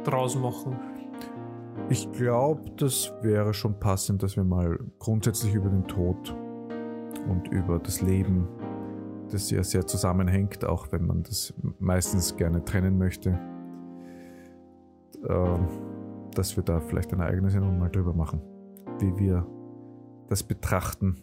draus 0.05 0.35
machen? 0.37 0.90
Ich 1.89 2.11
glaube, 2.13 2.71
das 2.77 3.13
wäre 3.23 3.53
schon 3.53 3.79
passend, 3.81 4.23
dass 4.23 4.37
wir 4.37 4.45
mal 4.45 4.79
grundsätzlich 4.99 5.55
über 5.55 5.69
den 5.69 5.87
Tod 5.87 6.37
und 7.29 7.49
über 7.49 7.79
das 7.79 8.01
Leben, 8.01 8.49
das 9.31 9.51
ja 9.51 9.63
sehr 9.63 9.87
zusammenhängt, 9.87 10.65
auch 10.65 10.93
wenn 10.93 11.07
man 11.07 11.23
das 11.23 11.55
meistens 11.79 12.37
gerne 12.37 12.65
trennen 12.65 12.99
möchte, 12.99 13.39
ähm, 15.29 15.67
dass 16.35 16.57
wir 16.57 16.63
da 16.63 16.81
vielleicht 16.81 17.13
eine 17.13 17.25
eigene 17.25 17.51
Sendung 17.51 17.79
mal 17.79 17.91
drüber 17.91 18.15
machen, 18.15 18.41
wie 18.99 19.17
wir 19.19 19.47
das 20.29 20.43
betrachten. 20.43 21.17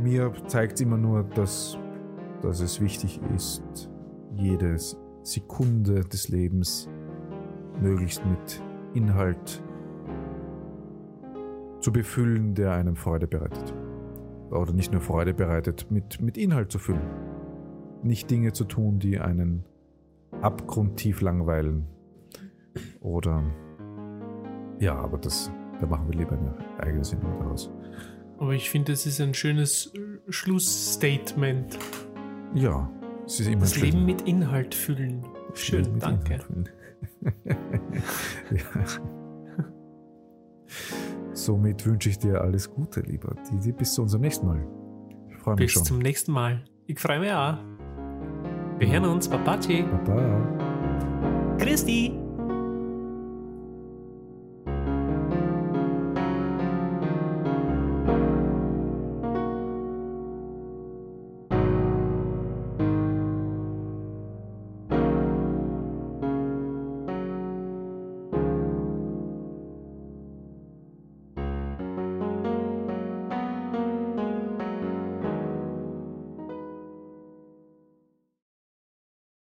Mir 0.00 0.32
zeigt 0.46 0.80
immer 0.80 0.96
nur, 0.96 1.24
dass, 1.24 1.78
dass 2.42 2.60
es 2.60 2.80
wichtig 2.80 3.20
ist, 3.34 3.90
jede 4.34 4.76
Sekunde 5.22 6.00
des 6.00 6.28
Lebens 6.28 6.88
möglichst 7.80 8.24
mit 8.24 8.62
Inhalt 8.96 9.62
zu 11.80 11.92
befüllen, 11.92 12.54
der 12.54 12.72
einem 12.72 12.96
Freude 12.96 13.26
bereitet. 13.26 13.74
Oder 14.50 14.72
nicht 14.72 14.92
nur 14.92 15.00
Freude 15.00 15.34
bereitet, 15.34 15.90
mit, 15.90 16.20
mit 16.20 16.38
Inhalt 16.38 16.70
zu 16.72 16.78
füllen. 16.78 17.00
Nicht 18.02 18.30
Dinge 18.30 18.52
zu 18.52 18.64
tun, 18.64 18.98
die 18.98 19.18
einen 19.18 19.64
abgrundtief 20.40 21.20
langweilen. 21.20 21.86
Oder 23.00 23.42
ja, 24.78 24.94
aber 24.96 25.18
das, 25.18 25.50
da 25.80 25.86
machen 25.86 26.08
wir 26.08 26.18
lieber 26.18 26.32
eine 26.32 26.54
eigene 26.78 27.04
Sendung 27.04 27.32
daraus. 27.38 27.70
Aber 28.38 28.52
ich 28.52 28.68
finde, 28.70 28.92
es 28.92 29.06
ist 29.06 29.20
ein 29.20 29.32
schönes 29.34 29.92
äh, 29.94 30.30
Schlussstatement. 30.30 31.78
Ja, 32.54 32.90
es 33.24 33.40
ist 33.40 33.46
immer 33.48 33.60
Das 33.60 33.72
ein 33.72 33.78
schönes- 33.80 33.94
Leben 33.94 34.06
mit 34.06 34.22
Inhalt 34.22 34.74
füllen. 34.74 35.22
Schön, 35.54 35.84
Leben 35.84 35.98
danke. 35.98 36.38
Ja. 38.50 38.84
Somit 41.32 41.86
wünsche 41.86 42.08
ich 42.08 42.18
dir 42.18 42.40
alles 42.40 42.70
Gute, 42.70 43.00
lieber 43.00 43.34
Didi. 43.50 43.72
Bis 43.72 43.94
zu 43.94 44.02
unserem 44.02 44.22
nächsten 44.22 44.46
Mal. 44.46 44.66
Ich 45.28 45.36
freue 45.36 45.54
mich 45.54 45.66
Bis 45.66 45.72
schon. 45.72 45.84
zum 45.84 45.98
nächsten 45.98 46.32
Mal. 46.32 46.64
Ich 46.86 46.98
freue 46.98 47.20
mich 47.20 47.32
auch. 47.32 47.58
Wir 48.78 48.88
hören 48.90 49.04
uns. 49.04 49.28
Babaci. 49.28 49.82
Baba. 49.82 51.56
Christi. 51.58 52.25